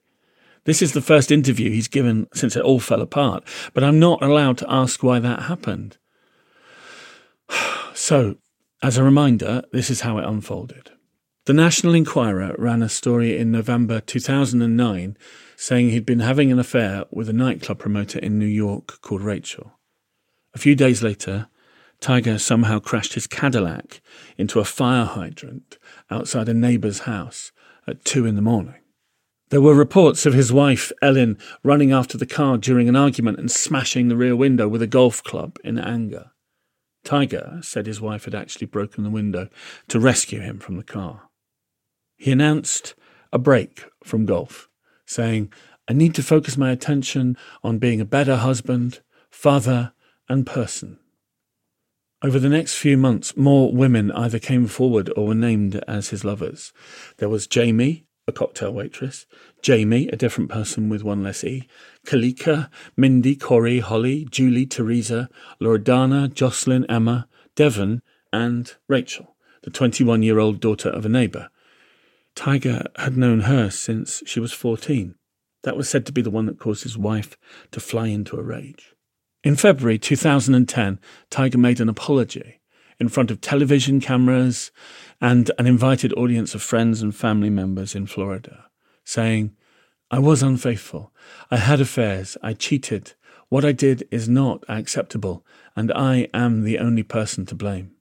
This 0.65 0.83
is 0.83 0.93
the 0.93 1.01
first 1.01 1.31
interview 1.31 1.71
he's 1.71 1.89
given 1.89 2.27
since 2.33 2.57
it 2.57 2.63
all 2.63 2.81
fell 2.81 3.01
apart, 3.01 3.45
but 3.75 3.85
I'm 3.85 4.01
not 4.01 4.23
allowed 4.23 4.59
to 4.59 4.73
ask 4.73 5.03
why 5.03 5.19
that 5.19 5.43
happened. 5.43 5.99
So, 7.95 8.37
as 8.83 8.97
a 8.97 9.05
reminder, 9.05 9.63
this 9.71 9.91
is 9.91 10.01
how 10.01 10.19
it 10.19 10.25
unfolded. 10.25 10.91
The 11.45 11.53
National 11.53 11.95
Enquirer 11.95 12.57
ran 12.59 12.83
a 12.83 12.89
story 12.89 13.39
in 13.39 13.53
November 13.53 14.01
2009 14.01 15.17
saying 15.57 15.91
he'd 15.91 16.07
been 16.07 16.21
having 16.21 16.51
an 16.51 16.59
affair 16.59 17.05
with 17.11 17.29
a 17.29 17.33
nightclub 17.33 17.79
promoter 17.79 18.19
in 18.19 18.39
New 18.39 18.47
York 18.47 19.01
called 19.03 19.23
Rachel. 19.23 19.79
A 20.55 20.59
few 20.59 20.75
days 20.75 21.03
later, 21.03 21.49
Tiger 22.01 22.39
somehow 22.39 22.81
crashed 22.81 23.15
his 23.15 23.29
Cadillac 23.29 24.01
into 24.37 24.59
a 24.59 24.65
fire 24.65 25.05
hydrant 25.05 25.79
outside 26.11 26.49
a 26.49 26.55
neighbour's 26.55 27.01
house 27.01 27.53
at 27.87 28.05
two 28.05 28.27
in 28.27 28.35
the 28.35 28.43
morning. 28.43 28.81
There 29.51 29.61
were 29.61 29.75
reports 29.75 30.27
of 30.27 30.35
his 30.35 30.53
wife, 30.53 30.91
Elin, 31.01 31.39
running 31.63 31.93
after 31.93 32.19
the 32.19 32.27
car 32.27 32.59
during 32.59 32.89
an 32.89 32.97
argument 32.97 33.39
and 33.39 33.51
smashing 33.51 34.09
the 34.09 34.17
rear 34.17 34.35
window 34.35 34.67
with 34.67 34.83
a 34.83 34.89
golf 34.89 35.23
club 35.23 35.59
in 35.63 35.79
anger. 35.79 36.32
Tiger 37.05 37.59
said 37.63 37.87
his 37.87 38.01
wife 38.01 38.25
had 38.25 38.35
actually 38.35 38.67
broken 38.67 39.05
the 39.05 39.11
window 39.11 39.49
to 39.89 40.01
rescue 40.01 40.41
him 40.41 40.59
from 40.59 40.77
the 40.77 40.85
car. 40.85 41.29
He 42.17 42.31
announced 42.31 42.95
a 43.33 43.39
break 43.39 43.85
from 44.05 44.27
golf, 44.27 44.69
saying, 45.07 45.53
I 45.89 45.93
need 45.95 46.15
to 46.15 46.23
focus 46.23 46.57
my 46.57 46.71
attention 46.71 47.37
on 47.65 47.79
being 47.79 48.01
a 48.01 48.05
better 48.05 48.37
husband, 48.37 49.01
father, 49.31 49.93
and 50.29 50.47
person. 50.47 50.99
Over 52.23 52.39
the 52.39 52.49
next 52.49 52.77
few 52.77 52.97
months, 52.97 53.37
more 53.37 53.73
women 53.73 54.13
either 54.13 54.39
came 54.39 54.69
forward 54.69 55.13
or 55.17 55.27
were 55.27 55.35
named 55.35 55.83
as 55.89 56.11
his 56.11 56.25
lovers. 56.25 56.73
There 57.17 57.29
was 57.29 57.49
Jamie, 57.49 58.07
a 58.29 58.33
cocktail 58.33 58.73
waitress, 58.73 59.27
Jamie, 59.63 60.09
a 60.09 60.17
different 60.17 60.51
person 60.51 60.89
with 60.89 61.03
one 61.03 61.23
less 61.23 61.43
E, 61.45 61.69
Kalika, 62.05 62.69
Mindy, 62.97 63.37
Corey, 63.37 63.79
Holly, 63.79 64.27
Julie, 64.31 64.67
Teresa, 64.67 65.31
Loredana, 65.61 66.33
Jocelyn, 66.33 66.85
Emma, 66.91 67.29
Devon, 67.55 68.03
and 68.33 68.75
Rachel, 68.89 69.37
the 69.63 69.71
21 69.71 70.23
year 70.23 70.39
old 70.39 70.61
daughter 70.61 70.89
of 70.89 71.07
a 71.07 71.09
neighbour 71.09 71.49
Tiger 72.35 72.85
had 72.97 73.17
known 73.17 73.43
her 73.43 73.71
since 73.71 74.23
she 74.27 74.41
was 74.41 74.53
14. 74.53 75.15
That 75.63 75.77
was 75.77 75.89
said 75.89 76.07
to 76.07 76.13
be 76.13 76.23
the 76.23 76.31
one 76.31 76.47
that 76.47 76.59
caused 76.59 76.83
his 76.83 76.99
wife 76.99 77.37
to 77.71 77.81
fly 77.81 78.09
into 78.09 78.37
a 78.37 78.43
rage. 78.43 78.95
In 79.45 79.57
February 79.57 79.99
2010, 79.99 80.99
Tiger 81.31 81.59
made 81.59 81.81
an 81.81 81.89
apology 81.89 82.61
in 82.99 83.09
front 83.09 83.31
of 83.31 83.41
television 83.41 84.01
cameras 84.01 84.71
and 85.21 85.51
an 85.59 85.67
invited 85.67 86.13
audience 86.15 86.55
of 86.55 86.63
friends 86.63 87.03
and 87.03 87.15
family 87.15 87.51
members 87.51 87.95
in 87.95 88.07
Florida, 88.07 88.67
saying, 89.05 89.55
I 90.11 90.19
was 90.19 90.43
unfaithful. 90.43 91.13
I 91.51 91.57
had 91.57 91.81
affairs. 91.81 92.37
I 92.43 92.53
cheated. 92.53 93.15
What 93.49 93.65
I 93.65 93.73
did 93.73 94.07
is 94.11 94.29
not 94.29 94.65
acceptable, 94.69 95.45
and 95.75 95.93
I 95.93 96.29
am 96.35 96.65
the 96.65 96.79
only 96.79 97.03
person 97.03 97.47
to 97.47 97.55
blame. 97.55 97.93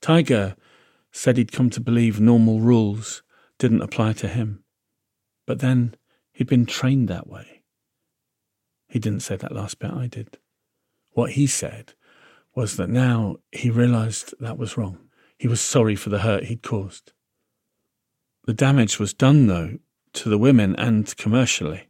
Tiger 0.00 0.56
said 1.10 1.36
he'd 1.36 1.52
come 1.52 1.70
to 1.70 1.80
believe 1.80 2.20
normal 2.20 2.60
rules 2.60 3.22
didn't 3.58 3.82
apply 3.82 4.12
to 4.14 4.28
him. 4.28 4.62
But 5.46 5.60
then 5.60 5.94
he'd 6.32 6.48
been 6.48 6.66
trained 6.66 7.08
that 7.08 7.26
way. 7.26 7.62
He 8.88 8.98
didn't 8.98 9.20
say 9.20 9.36
that 9.36 9.52
last 9.52 9.78
bit, 9.78 9.90
I 9.90 10.06
did. 10.06 10.38
What 11.12 11.32
he 11.32 11.46
said 11.46 11.94
was 12.54 12.76
that 12.76 12.90
now 12.90 13.36
he 13.52 13.70
realized 13.70 14.34
that 14.40 14.58
was 14.58 14.76
wrong. 14.76 14.98
He 15.38 15.48
was 15.48 15.60
sorry 15.60 15.96
for 15.96 16.10
the 16.10 16.20
hurt 16.20 16.44
he'd 16.44 16.62
caused. 16.62 17.12
The 18.46 18.54
damage 18.54 19.00
was 19.00 19.12
done, 19.12 19.48
though, 19.48 19.78
to 20.14 20.28
the 20.28 20.38
women 20.38 20.76
and 20.76 21.14
commercially. 21.16 21.88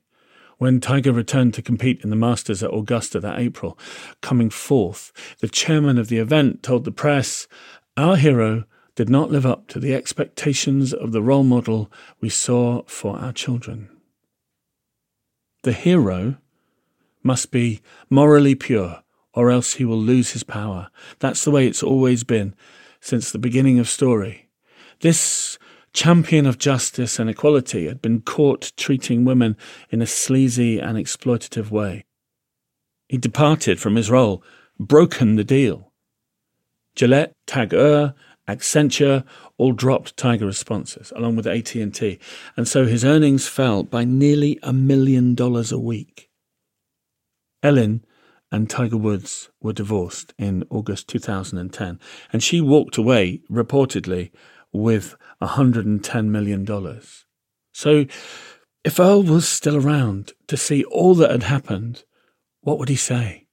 When 0.56 0.80
Tiger 0.80 1.12
returned 1.12 1.52
to 1.54 1.62
compete 1.62 2.02
in 2.02 2.08
the 2.08 2.16
Masters 2.16 2.62
at 2.62 2.72
Augusta 2.72 3.20
that 3.20 3.38
April, 3.38 3.78
coming 4.22 4.48
fourth, 4.48 5.12
the 5.40 5.48
chairman 5.48 5.98
of 5.98 6.08
the 6.08 6.16
event 6.16 6.62
told 6.62 6.84
the 6.84 6.90
press, 6.90 7.46
Our 7.98 8.16
hero 8.16 8.64
did 8.94 9.10
not 9.10 9.30
live 9.30 9.44
up 9.44 9.68
to 9.68 9.78
the 9.78 9.94
expectations 9.94 10.94
of 10.94 11.12
the 11.12 11.20
role 11.20 11.44
model 11.44 11.92
we 12.22 12.30
saw 12.30 12.82
for 12.86 13.18
our 13.18 13.34
children. 13.34 13.90
The 15.62 15.74
hero 15.74 16.38
must 17.22 17.50
be 17.50 17.82
morally 18.08 18.54
pure, 18.54 19.02
or 19.34 19.50
else 19.50 19.74
he 19.74 19.84
will 19.84 20.00
lose 20.00 20.30
his 20.30 20.42
power. 20.42 20.88
That's 21.18 21.44
the 21.44 21.50
way 21.50 21.66
it's 21.66 21.82
always 21.82 22.24
been 22.24 22.54
since 22.98 23.30
the 23.30 23.38
beginning 23.38 23.78
of 23.78 23.90
story. 23.90 24.48
This 25.00 25.58
champion 25.96 26.44
of 26.44 26.59
justice 26.59 27.18
and 27.18 27.30
equality 27.30 27.88
had 27.88 28.02
been 28.02 28.20
caught 28.20 28.70
treating 28.76 29.24
women 29.24 29.56
in 29.90 30.02
a 30.02 30.06
sleazy 30.06 30.78
and 30.78 30.98
exploitative 30.98 31.70
way. 31.70 32.04
He 33.09 33.16
departed 33.16 33.80
from 33.80 33.96
his 33.96 34.11
role, 34.11 34.44
broken 34.78 35.37
the 35.37 35.44
deal. 35.44 35.92
Gillette, 36.94 37.32
Tag 37.46 37.70
Heuer, 37.70 38.14
Accenture 38.46 39.24
all 39.56 39.72
dropped 39.72 40.16
Tiger 40.18 40.44
responses, 40.44 41.12
along 41.16 41.35
with 41.35 41.46
AT&T, 41.46 42.18
and 42.56 42.68
so 42.68 42.85
his 42.85 43.04
earnings 43.04 43.48
fell 43.48 43.82
by 43.82 44.04
nearly 44.04 44.59
a 44.62 44.74
million 44.74 45.35
dollars 45.35 45.72
a 45.72 45.78
week. 45.78 46.28
Elin 47.62 48.04
and 48.52 48.68
Tiger 48.68 48.98
Woods 48.98 49.50
were 49.61 49.72
divorced 49.72 50.35
in 50.38 50.64
August 50.68 51.09
2010, 51.09 51.98
and 52.32 52.42
she 52.42 52.61
walked 52.61 52.98
away, 52.98 53.40
reportedly, 53.50 54.30
with 54.78 55.16
$110 55.42 56.24
million. 56.26 57.00
So, 57.72 58.06
if 58.84 59.00
Earl 59.00 59.22
was 59.22 59.48
still 59.48 59.76
around 59.76 60.32
to 60.46 60.56
see 60.56 60.84
all 60.84 61.14
that 61.16 61.30
had 61.30 61.42
happened, 61.42 62.04
what 62.60 62.78
would 62.78 62.88
he 62.88 62.96
say? 62.96 63.46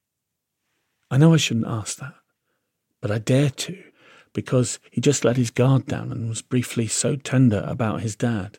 I 1.10 1.18
know 1.18 1.34
I 1.34 1.38
shouldn't 1.38 1.66
ask 1.66 1.98
that, 1.98 2.14
but 3.00 3.10
I 3.10 3.18
dare 3.18 3.50
to 3.50 3.82
because 4.32 4.78
he 4.90 5.00
just 5.00 5.24
let 5.24 5.36
his 5.36 5.50
guard 5.50 5.86
down 5.86 6.12
and 6.12 6.28
was 6.28 6.42
briefly 6.42 6.86
so 6.86 7.16
tender 7.16 7.64
about 7.66 8.02
his 8.02 8.16
dad. 8.16 8.58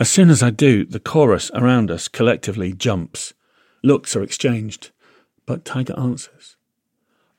As 0.00 0.10
soon 0.10 0.30
as 0.30 0.42
I 0.42 0.50
do, 0.50 0.84
the 0.84 0.98
chorus 0.98 1.50
around 1.54 1.90
us 1.90 2.08
collectively 2.08 2.72
jumps. 2.72 3.34
Looks 3.84 4.16
are 4.16 4.22
exchanged, 4.22 4.90
but 5.46 5.64
Tiger 5.64 5.98
answers. 5.98 6.56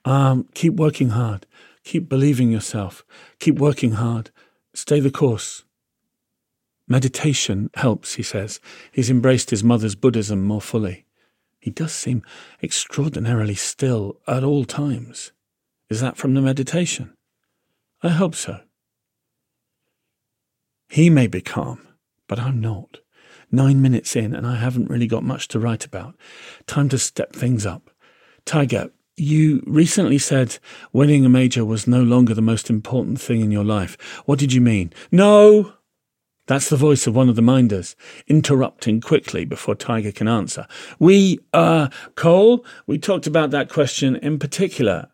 Um, 0.06 0.48
keep 0.54 0.74
working 0.76 1.10
hard. 1.10 1.46
Keep 1.84 2.10
believing 2.10 2.52
yourself. 2.52 3.04
Keep 3.40 3.60
working 3.60 3.94
hard. 3.94 4.32
Stay 4.74 5.00
the 5.00 5.12
course. 5.12 5.64
Meditation 6.88 7.70
helps, 7.76 8.16
he 8.16 8.24
says. 8.24 8.60
He's 8.92 9.10
embraced 9.10 9.50
his 9.50 9.64
mother's 9.64 9.96
Buddhism 9.96 10.44
more 10.44 10.62
fully. 10.62 11.06
He 11.60 11.72
does 11.72 11.94
seem 11.94 12.24
extraordinarily 12.62 13.56
still 13.56 14.20
at 14.28 14.44
all 14.44 14.66
times. 14.66 15.32
Is 15.90 16.02
that 16.02 16.18
from 16.18 16.34
the 16.34 16.42
meditation? 16.42 17.14
I 18.02 18.10
hope 18.10 18.36
so. 18.36 18.60
He 20.90 21.10
may 21.10 21.28
be 21.28 21.42
calm, 21.42 21.88
but 22.28 22.40
I'm 22.40 22.60
not. 22.60 23.00
Nine 23.50 23.82
minutes 23.82 24.16
in, 24.16 24.34
and 24.34 24.46
I 24.46 24.58
haven't 24.58 24.90
really 24.90 25.08
got 25.08 25.24
much 25.24 25.48
to 25.50 25.60
write 25.60 25.86
about. 25.86 26.16
Time 26.68 26.90
to 26.90 26.98
step 26.98 27.34
things 27.34 27.66
up. 27.66 27.92
Tiger, 28.46 28.92
you 29.16 29.64
recently 29.68 30.18
said 30.18 30.58
winning 30.92 31.26
a 31.26 31.30
major 31.30 31.64
was 31.64 31.88
no 31.88 32.02
longer 32.02 32.34
the 32.34 32.42
most 32.42 32.70
important 32.70 33.20
thing 33.20 33.42
in 33.42 33.52
your 33.52 33.64
life. 33.64 33.98
What 34.26 34.40
did 34.40 34.54
you 34.54 34.62
mean? 34.62 34.94
No! 35.12 35.74
That's 36.46 36.68
the 36.68 36.76
voice 36.76 37.08
of 37.08 37.16
one 37.16 37.30
of 37.30 37.38
the 37.38 37.42
minders, 37.42 37.96
interrupting 38.28 39.00
quickly 39.00 39.46
before 39.46 39.76
Tiger 39.76 40.12
can 40.12 40.28
answer. 40.28 40.68
We, 41.00 41.40
uh, 41.54 41.88
Cole, 42.16 42.66
we 42.86 42.98
talked 42.98 43.28
about 43.28 43.52
that 43.52 43.70
question 43.70 44.18
in 44.18 44.40
particular. 44.40 45.10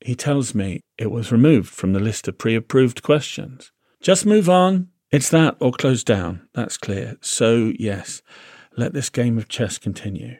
He 0.00 0.14
tells 0.14 0.54
me 0.54 0.80
it 0.96 1.10
was 1.10 1.32
removed 1.32 1.70
from 1.70 1.92
the 1.92 1.98
list 1.98 2.28
of 2.28 2.38
pre 2.38 2.54
approved 2.54 3.02
questions. 3.02 3.72
Just 4.00 4.24
move 4.24 4.48
on. 4.48 4.88
It's 5.10 5.28
that 5.30 5.56
or 5.58 5.72
close 5.72 6.04
down. 6.04 6.48
That's 6.54 6.76
clear. 6.76 7.16
So, 7.20 7.72
yes, 7.76 8.22
let 8.76 8.92
this 8.92 9.10
game 9.10 9.36
of 9.38 9.48
chess 9.48 9.76
continue. 9.76 10.36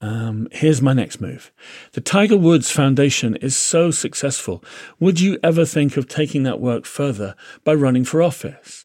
Um, 0.00 0.46
here's 0.52 0.80
my 0.80 0.92
next 0.92 1.20
move. 1.20 1.52
The 1.92 2.00
Tiger 2.00 2.36
Woods 2.36 2.70
Foundation 2.70 3.34
is 3.36 3.56
so 3.56 3.90
successful. 3.90 4.62
Would 5.00 5.20
you 5.20 5.38
ever 5.42 5.64
think 5.64 5.96
of 5.96 6.06
taking 6.06 6.44
that 6.44 6.60
work 6.60 6.84
further 6.84 7.34
by 7.64 7.74
running 7.74 8.04
for 8.04 8.22
office? 8.22 8.84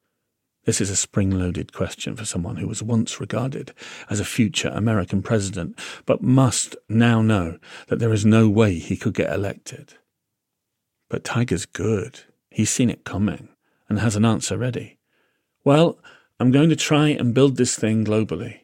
This 0.65 0.79
is 0.79 0.89
a 0.89 0.95
spring 0.95 1.29
loaded 1.29 1.73
question 1.73 2.15
for 2.15 2.25
someone 2.25 2.55
who 2.55 2.67
was 2.67 2.81
once 2.81 3.19
regarded 3.19 3.73
as 4.09 4.19
a 4.19 4.25
future 4.25 4.69
American 4.69 5.21
president, 5.21 5.77
but 6.05 6.23
must 6.23 6.75
now 6.87 7.21
know 7.21 7.59
that 7.89 7.99
there 7.99 8.13
is 8.13 8.25
no 8.25 8.49
way 8.49 8.75
he 8.79 8.95
could 8.95 9.13
get 9.13 9.31
elected. 9.31 9.95
But 11.09 11.25
Tiger's 11.25 11.65
good. 11.65 12.21
He's 12.49 12.69
seen 12.69 12.89
it 12.89 13.03
coming 13.03 13.49
and 13.89 13.99
has 13.99 14.15
an 14.15 14.25
answer 14.25 14.57
ready. 14.57 14.97
Well, 15.65 15.99
I'm 16.39 16.51
going 16.51 16.69
to 16.69 16.75
try 16.75 17.09
and 17.09 17.33
build 17.33 17.57
this 17.57 17.75
thing 17.75 18.05
globally. 18.05 18.61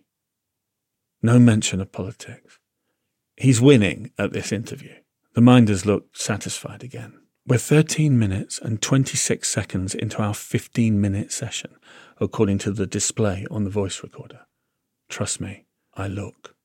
No 1.22 1.40
mention 1.40 1.82
of 1.82 1.92
politics. 1.92 2.60
He's 3.36 3.62
winning 3.62 4.12
at 4.18 4.34
this 4.34 4.52
interview. 4.52 4.96
The 5.34 5.42
minders 5.42 5.86
look 5.86 6.16
satisfied 6.16 6.84
again. 6.84 7.14
We're 7.46 7.58
13 7.58 8.18
minutes 8.18 8.60
and 8.60 8.82
26 8.82 9.48
seconds 9.48 9.96
into 9.96 10.22
our 10.22 10.34
15 10.34 11.00
minute 11.00 11.32
session, 11.32 11.72
according 12.20 12.60
to 12.60 12.72
the 12.72 12.86
display 12.86 13.46
on 13.50 13.64
the 13.64 13.70
voice 13.70 14.04
recorder. 14.04 14.42
Trust 15.10 15.42
me, 15.42 15.66
I 15.96 16.08
look. 16.08 16.56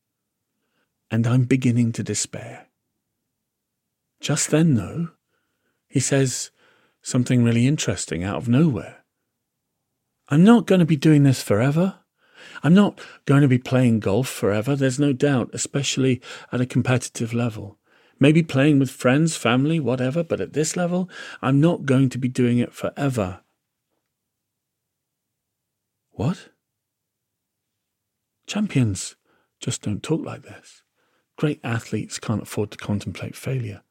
And 1.11 1.27
I'm 1.27 1.45
beginning 1.45 1.93
to 1.93 2.03
despair. 2.03 2.69
Just 4.21 4.51
then, 4.51 4.75
though, 4.75 5.09
he 5.88 6.01
says 6.01 6.51
something 7.03 7.45
really 7.45 7.67
interesting 7.67 8.25
out 8.25 8.37
of 8.37 8.49
nowhere. 8.49 9.05
I'm 10.29 10.45
not 10.45 10.67
going 10.67 10.81
to 10.81 10.87
be 10.87 10.97
doing 10.97 11.23
this 11.23 11.43
forever. 11.43 12.01
I'm 12.62 12.75
not 12.75 13.01
going 13.27 13.43
to 13.43 13.49
be 13.49 13.59
playing 13.59 14.01
golf 14.01 14.29
forever, 14.29 14.77
there's 14.77 14.99
no 14.99 15.12
doubt, 15.12 15.51
especially 15.53 16.21
at 16.53 16.61
a 16.61 16.67
competitive 16.67 17.33
level. 17.33 17.79
Maybe 18.21 18.43
playing 18.43 18.79
with 18.79 18.90
friends, 18.90 19.37
family, 19.37 19.81
whatever, 19.81 20.23
but 20.23 20.40
at 20.40 20.53
this 20.53 20.77
level, 20.77 21.11
I'm 21.43 21.61
not 21.61 21.85
going 21.85 22.09
to 22.11 22.19
be 22.19 22.29
doing 22.29 22.59
it 22.59 22.73
forever. 22.73 23.40
What? 26.12 26.51
Champions 28.47 29.17
just 29.59 29.83
don't 29.83 30.03
talk 30.03 30.25
like 30.25 30.43
this. 30.43 30.83
Great 31.37 31.61
athletes 31.64 32.19
can't 32.19 32.43
afford 32.43 32.71
to 32.71 32.79
contemplate 32.79 33.35
failure. 33.35 33.83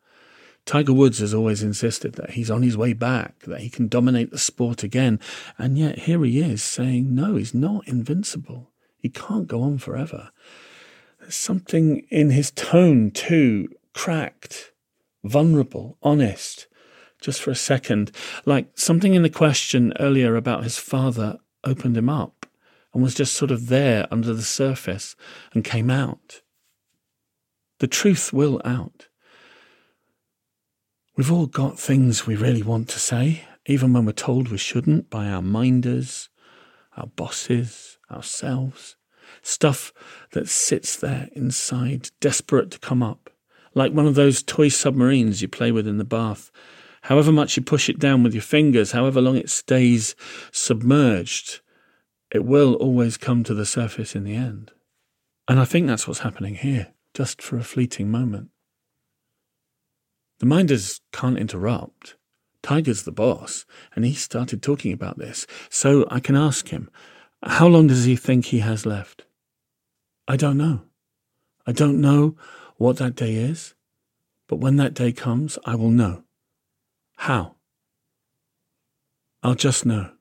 Tiger 0.65 0.93
Woods 0.93 1.19
has 1.19 1.33
always 1.33 1.61
insisted 1.61 2.13
that 2.13 2.31
he's 2.31 2.49
on 2.49 2.63
his 2.63 2.77
way 2.77 2.93
back, 2.93 3.39
that 3.41 3.61
he 3.61 3.69
can 3.69 3.87
dominate 3.87 4.31
the 4.31 4.37
sport 4.37 4.83
again, 4.83 5.19
and 5.57 5.77
yet 5.77 5.99
here 5.99 6.23
he 6.23 6.39
is 6.39 6.63
saying, 6.63 7.13
no, 7.13 7.35
he's 7.35 7.53
not 7.53 7.87
invincible. 7.87 8.71
He 8.97 9.09
can't 9.09 9.47
go 9.47 9.61
on 9.61 9.77
forever. 9.77 10.31
There's 11.19 11.35
something 11.35 12.05
in 12.09 12.29
his 12.29 12.51
tone, 12.51 13.11
too, 13.11 13.69
cracked, 13.93 14.71
vulnerable, 15.23 15.97
honest, 16.01 16.67
just 17.19 17.41
for 17.41 17.51
a 17.51 17.55
second, 17.55 18.11
like 18.45 18.67
something 18.75 19.13
in 19.13 19.21
the 19.21 19.29
question 19.29 19.93
earlier 19.99 20.35
about 20.35 20.63
his 20.63 20.77
father 20.77 21.39
opened 21.63 21.97
him 21.97 22.09
up 22.09 22.45
and 22.93 23.03
was 23.03 23.15
just 23.15 23.33
sort 23.33 23.51
of 23.51 23.67
there 23.67 24.07
under 24.11 24.33
the 24.33 24.41
surface 24.41 25.15
and 25.53 25.63
came 25.63 25.89
out. 25.89 26.41
The 27.79 27.87
truth 27.87 28.31
will 28.31 28.61
out. 28.63 29.07
We've 31.15 31.31
all 31.31 31.45
got 31.45 31.79
things 31.79 32.25
we 32.25 32.35
really 32.35 32.63
want 32.63 32.89
to 32.89 32.99
say, 32.99 33.45
even 33.67 33.93
when 33.93 34.05
we're 34.05 34.13
told 34.13 34.47
we 34.47 34.57
shouldn't 34.57 35.11
by 35.11 35.27
our 35.27 35.43
minders, 35.43 36.29
our 36.97 37.05
bosses, 37.05 37.99
ourselves. 38.09 38.95
Stuff 39.43 39.93
that 40.31 40.49
sits 40.49 40.95
there 40.95 41.29
inside, 41.33 42.09
desperate 42.19 42.71
to 42.71 42.79
come 42.79 43.03
up, 43.03 43.29
like 43.75 43.93
one 43.93 44.07
of 44.07 44.15
those 44.15 44.41
toy 44.41 44.69
submarines 44.69 45.39
you 45.39 45.47
play 45.47 45.71
with 45.71 45.87
in 45.87 45.99
the 45.99 46.03
bath. 46.03 46.49
However 47.03 47.31
much 47.31 47.57
you 47.57 47.61
push 47.61 47.89
it 47.89 47.99
down 47.99 48.23
with 48.23 48.33
your 48.33 48.41
fingers, 48.41 48.93
however 48.93 49.21
long 49.21 49.35
it 49.35 49.51
stays 49.51 50.15
submerged, 50.51 51.61
it 52.31 52.43
will 52.43 52.73
always 52.73 53.17
come 53.17 53.43
to 53.43 53.53
the 53.53 53.67
surface 53.67 54.15
in 54.15 54.23
the 54.23 54.35
end. 54.35 54.71
And 55.47 55.59
I 55.59 55.65
think 55.65 55.85
that's 55.85 56.07
what's 56.07 56.21
happening 56.21 56.55
here, 56.55 56.93
just 57.13 57.39
for 57.39 57.57
a 57.57 57.63
fleeting 57.63 58.09
moment. 58.09 58.49
The 60.43 60.49
minders 60.49 60.99
can't 61.13 61.37
interrupt. 61.37 62.17
Tiger's 62.61 63.03
the 63.03 63.13
boss, 63.13 63.65
and 63.95 64.03
he 64.03 64.13
started 64.13 64.61
talking 64.61 64.91
about 64.91 65.17
this, 65.17 65.47
so 65.69 66.05
I 66.11 66.19
can 66.19 66.35
ask 66.35 66.67
him, 66.67 66.89
how 67.41 67.67
long 67.67 67.87
does 67.87 68.03
he 68.03 68.17
think 68.17 68.47
he 68.47 68.59
has 68.59 68.85
left? 68.85 69.23
I 70.27 70.35
don't 70.35 70.57
know. 70.57 70.81
I 71.65 71.71
don't 71.71 72.01
know 72.01 72.35
what 72.75 72.97
that 72.97 73.15
day 73.15 73.35
is, 73.35 73.73
but 74.49 74.57
when 74.57 74.75
that 74.75 74.93
day 74.93 75.13
comes, 75.13 75.57
I 75.63 75.75
will 75.75 75.91
know. 75.91 76.25
How? 77.15 77.55
I'll 79.43 79.55
just 79.55 79.85
know. 79.85 80.11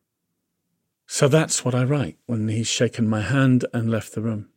So 1.08 1.26
that's 1.26 1.64
what 1.64 1.74
I 1.74 1.82
write 1.82 2.18
when 2.26 2.46
he's 2.46 2.68
shaken 2.68 3.08
my 3.08 3.22
hand 3.22 3.64
and 3.74 3.90
left 3.90 4.14
the 4.14 4.22
room. 4.22 4.50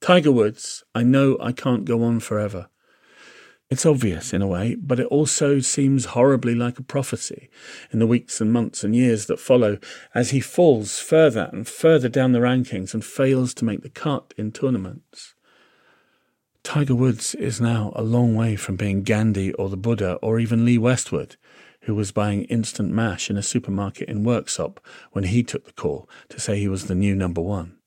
Tiger 0.00 0.32
Woods, 0.32 0.82
I 0.96 1.04
know 1.04 1.36
I 1.40 1.52
can't 1.52 1.84
go 1.84 2.02
on 2.02 2.18
forever. 2.18 2.70
It's 3.72 3.86
obvious 3.86 4.34
in 4.34 4.42
a 4.42 4.46
way, 4.46 4.74
but 4.74 5.00
it 5.00 5.06
also 5.06 5.60
seems 5.60 6.04
horribly 6.12 6.54
like 6.54 6.78
a 6.78 6.82
prophecy 6.82 7.48
in 7.90 8.00
the 8.00 8.06
weeks 8.06 8.38
and 8.38 8.52
months 8.52 8.84
and 8.84 8.94
years 8.94 9.24
that 9.26 9.40
follow 9.40 9.78
as 10.14 10.28
he 10.28 10.40
falls 10.40 10.98
further 10.98 11.48
and 11.54 11.66
further 11.66 12.10
down 12.10 12.32
the 12.32 12.40
rankings 12.40 12.92
and 12.92 13.02
fails 13.02 13.54
to 13.54 13.64
make 13.64 13.80
the 13.80 13.88
cut 13.88 14.34
in 14.36 14.52
tournaments. 14.52 15.34
Tiger 16.62 16.94
Woods 16.94 17.34
is 17.36 17.62
now 17.62 17.92
a 17.96 18.02
long 18.02 18.34
way 18.34 18.56
from 18.56 18.76
being 18.76 19.04
Gandhi 19.04 19.54
or 19.54 19.70
the 19.70 19.78
Buddha 19.78 20.16
or 20.16 20.38
even 20.38 20.66
Lee 20.66 20.76
Westwood, 20.76 21.36
who 21.84 21.94
was 21.94 22.12
buying 22.12 22.44
instant 22.44 22.90
mash 22.90 23.30
in 23.30 23.38
a 23.38 23.42
supermarket 23.42 24.06
in 24.06 24.22
Worksop 24.22 24.80
when 25.12 25.24
he 25.24 25.42
took 25.42 25.64
the 25.64 25.72
call 25.72 26.06
to 26.28 26.38
say 26.38 26.58
he 26.58 26.68
was 26.68 26.88
the 26.88 26.94
new 26.94 27.14
number 27.14 27.40
one. 27.40 27.78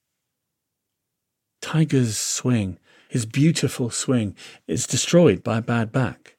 Tiger's 1.61 2.17
swing 2.17 2.79
his 3.09 3.25
beautiful 3.25 3.89
swing 3.89 4.35
is 4.67 4.87
destroyed 4.87 5.43
by 5.43 5.57
a 5.57 5.61
bad 5.61 5.91
back. 5.91 6.35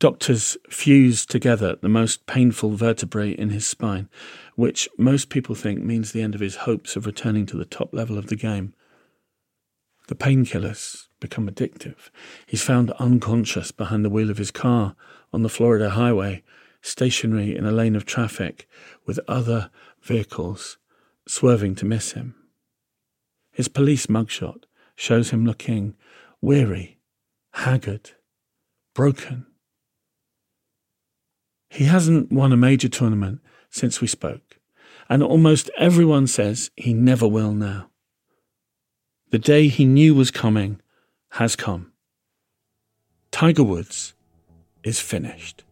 Doctors 0.00 0.56
fuse 0.70 1.26
together 1.26 1.76
the 1.80 1.88
most 1.88 2.26
painful 2.26 2.70
vertebrae 2.70 3.32
in 3.32 3.50
his 3.50 3.66
spine, 3.66 4.08
which 4.54 4.88
most 4.96 5.28
people 5.28 5.56
think 5.56 5.82
means 5.82 6.12
the 6.12 6.22
end 6.22 6.34
of 6.34 6.40
his 6.40 6.56
hopes 6.56 6.94
of 6.94 7.04
returning 7.04 7.46
to 7.46 7.56
the 7.56 7.64
top 7.64 7.92
level 7.92 8.16
of 8.16 8.28
the 8.28 8.36
game. 8.36 8.74
The 10.06 10.14
painkillers 10.14 11.08
become 11.20 11.48
addictive. 11.48 12.10
He's 12.46 12.62
found 12.62 12.92
unconscious 12.92 13.72
behind 13.72 14.04
the 14.04 14.10
wheel 14.10 14.30
of 14.30 14.38
his 14.38 14.52
car 14.52 14.94
on 15.32 15.42
the 15.42 15.48
Florida 15.48 15.90
highway, 15.90 16.44
stationary 16.80 17.56
in 17.56 17.66
a 17.66 17.72
lane 17.72 17.96
of 17.96 18.06
traffic 18.06 18.68
with 19.04 19.18
other 19.26 19.70
vehicles 20.00 20.78
swerving 21.26 21.74
to 21.74 21.84
miss 21.84 22.12
him. 22.12 22.34
His 23.50 23.68
police 23.68 24.06
mugshot 24.06 24.64
shows 24.94 25.30
him 25.30 25.44
looking 25.44 25.96
weary, 26.40 26.98
haggard, 27.52 28.10
broken. 28.94 29.46
He 31.70 31.84
hasn't 31.84 32.32
won 32.32 32.52
a 32.52 32.56
major 32.56 32.88
tournament 32.88 33.40
since 33.70 34.00
we 34.00 34.08
spoke, 34.08 34.58
and 35.08 35.22
almost 35.22 35.70
everyone 35.76 36.26
says 36.26 36.70
he 36.76 36.94
never 36.94 37.28
will 37.28 37.52
now. 37.52 37.90
The 39.30 39.38
day 39.38 39.68
he 39.68 39.84
knew 39.84 40.14
was 40.14 40.30
coming 40.30 40.80
has 41.32 41.54
come. 41.54 41.92
Tiger 43.30 43.62
Woods 43.62 44.14
is 44.82 45.00
finished. 45.00 45.64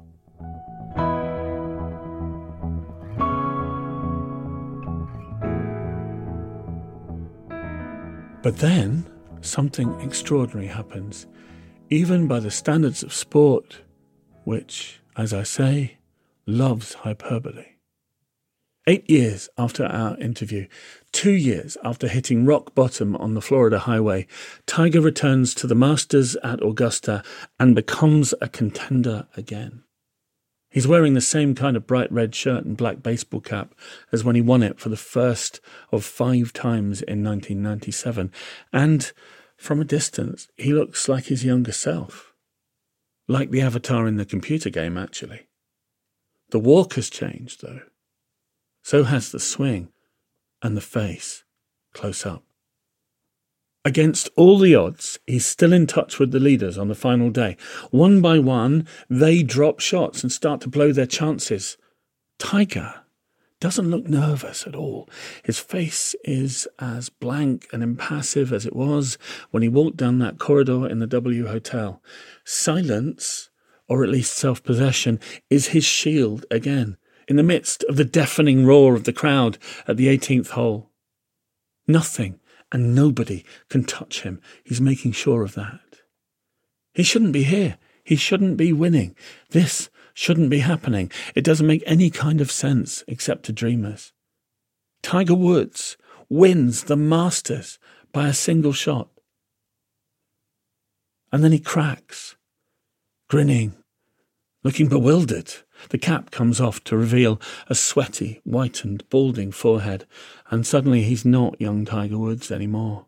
But 8.43 8.59
then 8.59 9.07
something 9.47 10.01
extraordinary 10.01 10.69
happens, 10.69 11.27
even 11.91 12.27
by 12.27 12.41
the 12.41 12.51
standards 12.51 13.03
of 13.03 13.15
sport, 13.15 13.83
which, 14.45 15.01
as 15.17 15.33
I 15.33 15.43
say, 15.43 15.99
loves 16.47 16.95
hyperbole. 16.95 17.67
Eight 18.89 19.11
years 19.11 19.49
after 19.59 19.85
our 19.85 20.17
interview, 20.19 20.69
two 21.11 21.33
years 21.33 21.77
after 21.83 22.07
hitting 22.07 22.47
rock 22.47 22.73
bottom 22.75 23.17
on 23.17 23.35
the 23.35 23.41
Florida 23.41 23.81
highway, 23.81 24.29
Tiger 24.67 25.01
returns 25.01 25.55
to 25.55 25.67
the 25.67 25.75
Masters 25.75 26.37
at 26.37 26.63
Augusta 26.63 27.25
and 27.59 27.75
becomes 27.75 28.33
a 28.41 28.49
contender 28.49 29.27
again. 29.37 29.83
He's 30.71 30.87
wearing 30.87 31.15
the 31.15 31.21
same 31.21 31.55
kind 31.55 31.77
of 31.77 31.87
bright 31.87 32.13
red 32.13 32.35
shirt 32.35 32.65
and 32.65 32.77
black 32.77 33.03
baseball 33.03 33.41
cap 33.41 33.75
as 34.13 34.23
when 34.23 34.37
he 34.37 34.43
won 34.43 34.63
it 34.63 34.79
for 34.79 34.89
the 34.89 34.97
first 34.97 35.59
of 35.91 36.05
five 36.05 36.53
times 36.53 37.03
in 37.03 37.25
1997. 37.25 38.31
And 38.73 39.11
from 39.57 39.81
a 39.81 39.85
distance, 39.85 40.49
he 40.57 40.73
looks 40.73 41.09
like 41.09 41.27
his 41.27 41.45
younger 41.45 41.73
self. 41.73 42.33
Like 43.29 43.51
the 43.51 43.63
avatar 43.63 44.07
in 44.07 44.17
the 44.17 44.25
computer 44.25 44.71
game, 44.71 44.97
actually. 44.97 45.49
The 46.51 46.59
walk 46.59 46.95
has 46.95 47.11
changed, 47.11 47.63
though. 47.63 47.81
So 48.83 49.05
has 49.05 49.33
the 49.33 49.41
swing 49.41 49.89
and 50.63 50.77
the 50.77 50.81
face, 50.81 51.45
close 51.93 52.25
up. 52.25 52.45
Against 53.85 54.29
all 54.37 54.59
the 54.59 54.75
odds, 54.75 55.19
he's 55.27 55.47
still 55.47 55.73
in 55.73 55.87
touch 55.87 56.19
with 56.19 56.33
the 56.33 56.41
leaders 56.41 56.77
on 56.77 56.89
the 56.89 56.95
final 56.95 57.31
day. 57.31 57.57
One 57.91 58.21
by 58.21 58.39
one, 58.39 58.87
they 59.09 59.43
drop 59.43 59.81
shots 59.81 60.23
and 60.23 60.33
start 60.33 60.61
to 60.63 60.69
blow 60.69 60.93
their 60.93 61.07
chances. 61.07 61.77
Tiger 62.39 63.06
doesn't 63.61 63.91
look 63.91 64.07
nervous 64.09 64.67
at 64.67 64.75
all. 64.75 65.09
His 65.43 65.59
face 65.59 66.15
is 66.25 66.69
as 66.79 67.09
blank 67.09 67.67
and 67.73 67.83
impassive 67.83 68.53
as 68.53 68.67
it 68.67 68.77
was 68.77 69.17
when 69.51 69.63
he 69.63 69.69
walked 69.69 69.97
down 69.97 70.19
that 70.19 70.39
corridor 70.39 70.87
in 70.87 70.99
the 70.99 71.07
W 71.07 71.47
Hotel. 71.47 72.03
Silence, 72.45 73.51
or 73.89 74.05
at 74.05 74.11
least 74.11 74.35
self 74.35 74.63
possession, 74.63 75.19
is 75.49 75.69
his 75.69 75.85
shield 75.85 76.45
again, 76.51 76.97
in 77.29 77.37
the 77.37 77.43
midst 77.43 77.83
of 77.85 77.97
the 77.97 78.05
deafening 78.05 78.67
roar 78.67 78.95
of 78.95 79.05
the 79.05 79.13
crowd 79.13 79.59
at 79.89 79.97
the 79.97 80.07
18th 80.07 80.51
hole. 80.51 80.91
Nothing 81.89 82.41
and 82.73 82.95
nobody 82.95 83.45
can 83.69 83.85
touch 83.85 84.23
him. 84.23 84.41
He's 84.65 84.81
making 84.81 85.13
sure 85.13 85.43
of 85.43 85.55
that. 85.55 85.81
He 86.93 87.03
shouldn't 87.03 87.33
be 87.33 87.45
here. 87.45 87.79
He 88.05 88.17
shouldn't 88.17 88.57
be 88.57 88.73
winning. 88.73 89.15
This 89.51 89.89
shouldn't 90.17 90.49
be 90.49 90.61
happening. 90.61 91.13
It 91.35 91.45
doesn't 91.45 91.67
make 91.67 91.83
any 91.85 92.09
kind 92.09 92.41
of 92.41 92.51
sense 92.51 93.05
except 93.07 93.45
to 93.45 93.53
dreamers. 93.53 94.15
Tiger 95.03 95.35
Woods 95.35 95.99
wins 96.31 96.85
the 96.85 96.97
Masters 96.97 97.79
by 98.13 98.27
a 98.27 98.33
single 98.33 98.73
shot. 98.73 99.11
And 101.31 101.45
then 101.45 101.53
he 101.53 101.59
cracks, 101.59 102.35
grinning, 103.29 103.75
looking 104.65 104.89
bewildered. 104.89 105.53
The 105.91 105.99
cap 105.99 106.31
comes 106.31 106.63
off 106.63 106.83
to 106.85 106.97
reveal 106.97 107.39
a 107.69 107.75
sweaty, 107.75 108.41
whitened, 108.45 109.07
balding 109.11 109.53
forehead, 109.53 110.07
and 110.51 110.67
suddenly 110.67 111.03
he's 111.03 111.27
not 111.27 111.61
young 111.61 111.85
Tiger 111.85 112.17
Woods 112.17 112.51
anymore. 112.51 113.05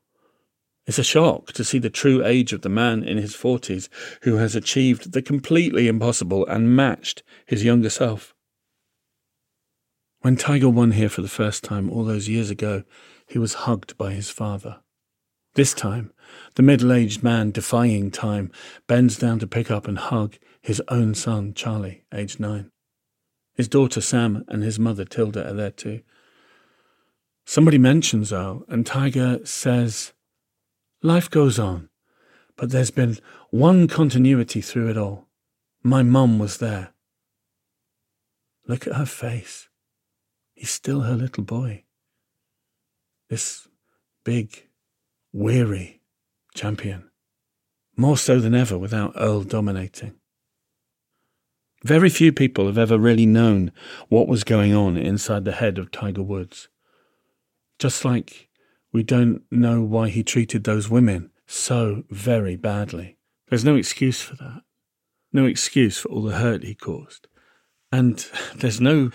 It's 0.88 0.98
a 0.98 1.05
shock 1.05 1.53
to 1.53 1.64
see 1.64 1.79
the 1.79 1.90
true 1.90 2.24
age 2.24 2.55
of 2.55 2.62
the 2.62 2.70
man 2.70 3.05
in 3.05 3.18
his 3.18 3.35
forties 3.35 3.90
who 4.22 4.37
has 4.37 4.57
achieved 4.57 5.12
the 5.12 5.20
completely 5.20 5.87
impossible 5.87 6.46
and 6.46 6.74
matched 6.74 7.22
his 7.44 7.62
younger 7.62 7.90
self. 7.90 8.35
When 10.20 10.37
Tiger 10.37 10.70
won 10.70 10.92
here 10.92 11.11
for 11.11 11.20
the 11.20 11.29
first 11.29 11.62
time 11.62 11.90
all 11.90 12.05
those 12.05 12.31
years 12.31 12.48
ago, 12.48 12.85
he 13.27 13.38
was 13.38 13.68
hugged 13.68 13.98
by 13.98 14.14
his 14.14 14.31
father. 14.31 14.79
This 15.57 15.74
time, 15.74 16.11
the 16.55 16.62
middle 16.62 16.90
aged 16.90 17.22
man 17.22 17.51
defying 17.51 18.11
time 18.11 18.51
bends 18.87 19.18
down 19.18 19.38
to 19.40 19.46
pick 19.46 19.70
up 19.70 19.87
and 19.87 19.98
hug 19.98 20.38
his 20.62 20.81
own 20.88 21.14
son, 21.14 21.53
Charlie, 21.53 22.05
aged 22.14 22.40
nine. 22.40 22.70
His 23.55 23.68
daughter, 23.68 24.01
Sam, 24.01 24.42
and 24.48 24.62
his 24.62 24.79
mother, 24.79 25.05
Tida, 25.05 25.51
are 25.51 25.53
there 25.53 25.70
too. 25.70 26.01
Somebody 27.44 27.77
mentions 27.77 28.33
Earl, 28.33 28.64
and 28.68 28.87
Tiger 28.87 29.44
says, 29.44 30.14
Life 31.02 31.30
goes 31.30 31.58
on, 31.58 31.88
but 32.56 32.70
there's 32.70 32.90
been 32.90 33.18
one 33.50 33.87
continuity 33.87 34.61
through 34.61 34.90
it 34.90 34.96
all. 34.96 35.28
My 35.82 36.02
mum 36.02 36.38
was 36.38 36.58
there. 36.58 36.92
Look 38.66 38.87
at 38.87 38.96
her 38.96 39.06
face. 39.06 39.68
He's 40.54 40.70
still 40.70 41.02
her 41.02 41.14
little 41.14 41.44
boy. 41.44 41.84
This 43.30 43.68
big, 44.24 44.68
weary 45.32 46.00
champion. 46.54 47.11
More 47.96 48.16
so 48.16 48.40
than 48.40 48.54
ever 48.54 48.76
without 48.76 49.12
Earl 49.16 49.42
dominating. 49.42 50.14
Very 51.84 52.08
few 52.08 52.32
people 52.32 52.66
have 52.66 52.78
ever 52.78 52.98
really 52.98 53.26
known 53.26 53.70
what 54.08 54.26
was 54.26 54.42
going 54.42 54.74
on 54.74 54.96
inside 54.96 55.44
the 55.44 55.52
head 55.52 55.78
of 55.78 55.92
Tiger 55.92 56.22
Woods. 56.22 56.68
Just 57.78 58.04
like 58.04 58.47
we 58.92 59.03
don't 59.03 59.42
know 59.51 59.83
why 59.83 60.09
he 60.09 60.22
treated 60.22 60.64
those 60.64 60.88
women 60.88 61.31
so 61.46 62.05
very 62.11 62.57
badly. 62.57 63.18
There's 63.48 63.64
no 63.64 63.77
excuse 63.77 64.20
for 64.20 64.37
that. 64.37 64.62
No 65.33 65.46
excuse 65.46 65.98
for 65.98 66.09
all 66.09 66.22
the 66.22 66.37
hurt 66.37 66.62
he 66.62 66.74
caused. 66.74 67.29
And 67.90 68.24
there's 68.57 68.81
no 68.81 69.11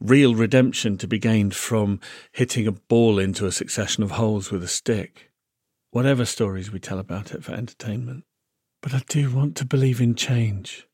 real 0.00 0.34
redemption 0.34 0.96
to 0.98 1.08
be 1.08 1.18
gained 1.18 1.54
from 1.54 2.00
hitting 2.32 2.66
a 2.66 2.72
ball 2.72 3.18
into 3.18 3.46
a 3.46 3.52
succession 3.52 4.02
of 4.02 4.12
holes 4.12 4.50
with 4.50 4.62
a 4.62 4.68
stick. 4.68 5.30
Whatever 5.90 6.24
stories 6.24 6.70
we 6.70 6.78
tell 6.78 6.98
about 6.98 7.32
it 7.32 7.42
for 7.42 7.52
entertainment. 7.52 8.24
But 8.82 8.94
I 8.94 9.02
do 9.08 9.34
want 9.34 9.56
to 9.56 9.64
believe 9.64 10.00
in 10.00 10.14
change. 10.14 10.86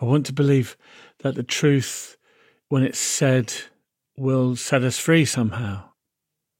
I 0.00 0.04
want 0.04 0.26
to 0.26 0.32
believe 0.32 0.76
that 1.20 1.34
the 1.34 1.42
truth, 1.42 2.16
when 2.68 2.82
it's 2.82 2.98
said, 2.98 3.52
will 4.16 4.56
set 4.56 4.84
us 4.84 4.98
free 4.98 5.24
somehow. 5.24 5.90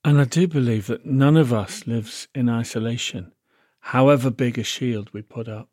And 0.06 0.20
I 0.20 0.24
do 0.24 0.46
believe 0.46 0.86
that 0.86 1.04
none 1.04 1.36
of 1.36 1.52
us 1.52 1.84
lives 1.84 2.28
in 2.32 2.48
isolation, 2.48 3.32
however 3.80 4.30
big 4.30 4.56
a 4.56 4.62
shield 4.62 5.12
we 5.12 5.20
put 5.20 5.48
up. 5.48 5.68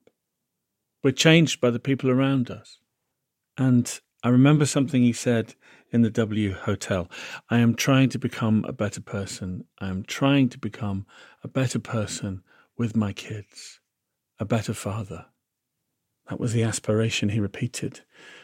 We're 1.04 1.12
changed 1.12 1.62
by 1.62 1.69
the 1.69 1.80
people 1.80 2.10
around 2.10 2.50
us. 2.50 2.80
And 3.60 4.00
I 4.24 4.30
remember 4.30 4.65
something 4.65 5.04
he 5.04 5.13
said 5.13 5.54
in 5.91 6.02
the 6.02 6.10
W 6.10 6.56
Hotel. 6.56 7.12
I 7.52 7.60
am 7.60 7.76
trying 7.76 8.10
to 8.10 8.17
become 8.17 8.65
a 8.67 8.74
better 8.74 9.02
person. 9.02 9.65
I 9.80 9.89
am 9.89 10.04
trying 10.04 10.50
to 10.50 10.58
become 10.58 11.06
a 11.43 11.48
better 11.48 11.78
person 11.78 12.41
with 12.76 12.96
my 12.96 13.13
kids, 13.13 13.82
a 14.39 14.46
better 14.46 14.74
father. 14.74 15.28
That 16.28 16.39
was 16.39 16.54
the 16.54 16.63
aspiration 16.63 17.30
he 17.30 17.39
repeated 17.39 18.00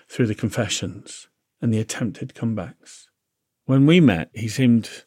through 0.08 0.28
the 0.28 0.36
confessions 0.36 1.30
and 1.60 1.74
the 1.74 1.80
attempted 1.80 2.36
comebacks. 2.36 3.08
When 3.66 3.88
we 3.88 4.00
met, 4.00 4.30
he 4.36 4.48
seemed 4.48 5.06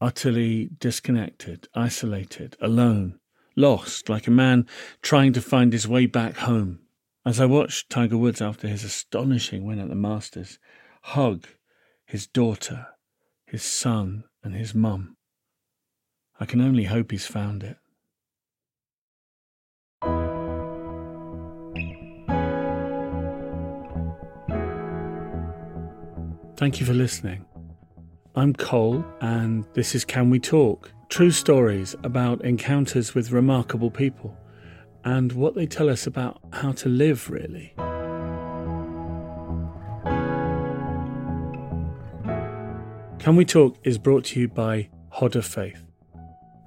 utterly 0.00 0.70
disconnected, 0.78 1.68
isolated, 1.74 2.56
alone, 2.60 3.18
lost, 3.56 4.08
like 4.08 4.26
a 4.26 4.30
man 4.30 4.66
trying 5.02 5.32
to 5.32 5.40
find 5.40 5.72
his 5.72 5.88
way 5.88 6.06
back 6.06 6.36
home. 6.38 6.80
As 7.24 7.40
I 7.40 7.46
watched 7.46 7.90
Tiger 7.90 8.16
Woods 8.16 8.40
after 8.40 8.68
his 8.68 8.84
astonishing 8.84 9.64
win 9.64 9.80
at 9.80 9.88
the 9.88 9.94
Masters 9.94 10.58
hug 11.02 11.46
his 12.04 12.26
daughter, 12.26 12.86
his 13.46 13.62
son, 13.62 14.24
and 14.42 14.54
his 14.54 14.74
mum, 14.74 15.16
I 16.38 16.44
can 16.44 16.60
only 16.60 16.84
hope 16.84 17.10
he's 17.10 17.26
found 17.26 17.64
it. 17.64 17.76
Thank 26.56 26.80
you 26.80 26.86
for 26.86 26.94
listening. 26.94 27.44
I'm 28.38 28.52
Cole, 28.52 29.02
and 29.22 29.64
this 29.72 29.94
is 29.94 30.04
Can 30.04 30.28
We 30.28 30.38
Talk? 30.38 30.92
True 31.08 31.30
stories 31.30 31.96
about 32.04 32.44
encounters 32.44 33.14
with 33.14 33.32
remarkable 33.32 33.90
people 33.90 34.36
and 35.04 35.32
what 35.32 35.54
they 35.54 35.64
tell 35.64 35.88
us 35.88 36.06
about 36.06 36.38
how 36.52 36.72
to 36.72 36.90
live, 36.90 37.30
really. 37.30 37.72
Can 43.18 43.36
We 43.36 43.46
Talk 43.46 43.78
is 43.84 43.96
brought 43.96 44.24
to 44.26 44.40
you 44.40 44.48
by 44.48 44.90
Hodder 45.12 45.40
Faith. 45.40 45.82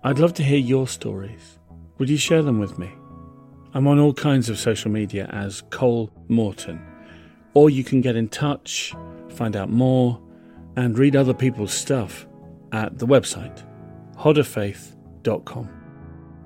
I'd 0.03 0.17
love 0.17 0.34
to 0.34 0.43
hear 0.43 0.57
your 0.57 0.88
stories. 0.88 1.59
Would 1.99 2.09
you 2.09 2.17
share 2.17 2.41
them 2.41 2.57
with 2.57 2.80
me? 2.80 2.89
I'm 3.76 3.86
on 3.86 3.99
all 3.99 4.15
kinds 4.15 4.49
of 4.49 4.57
social 4.57 4.89
media 4.89 5.30
as 5.32 5.61
Cole 5.70 6.09
Moreton, 6.30 6.82
or 7.53 7.70
you 7.70 7.84
can 7.84 8.01
get 8.01 8.15
in 8.15 8.28
touch 8.28 8.95
find 9.30 9.55
out 9.55 9.70
more, 9.70 10.20
and 10.80 10.97
read 10.97 11.13
other 11.13 11.34
people's 11.34 11.73
stuff 11.73 12.25
at 12.71 12.97
the 12.97 13.05
website, 13.05 13.63
hodderfaith.com. 14.17 15.69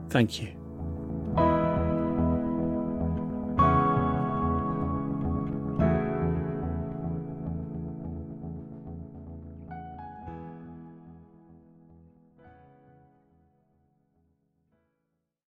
Thank 0.10 0.42
you. 0.42 0.63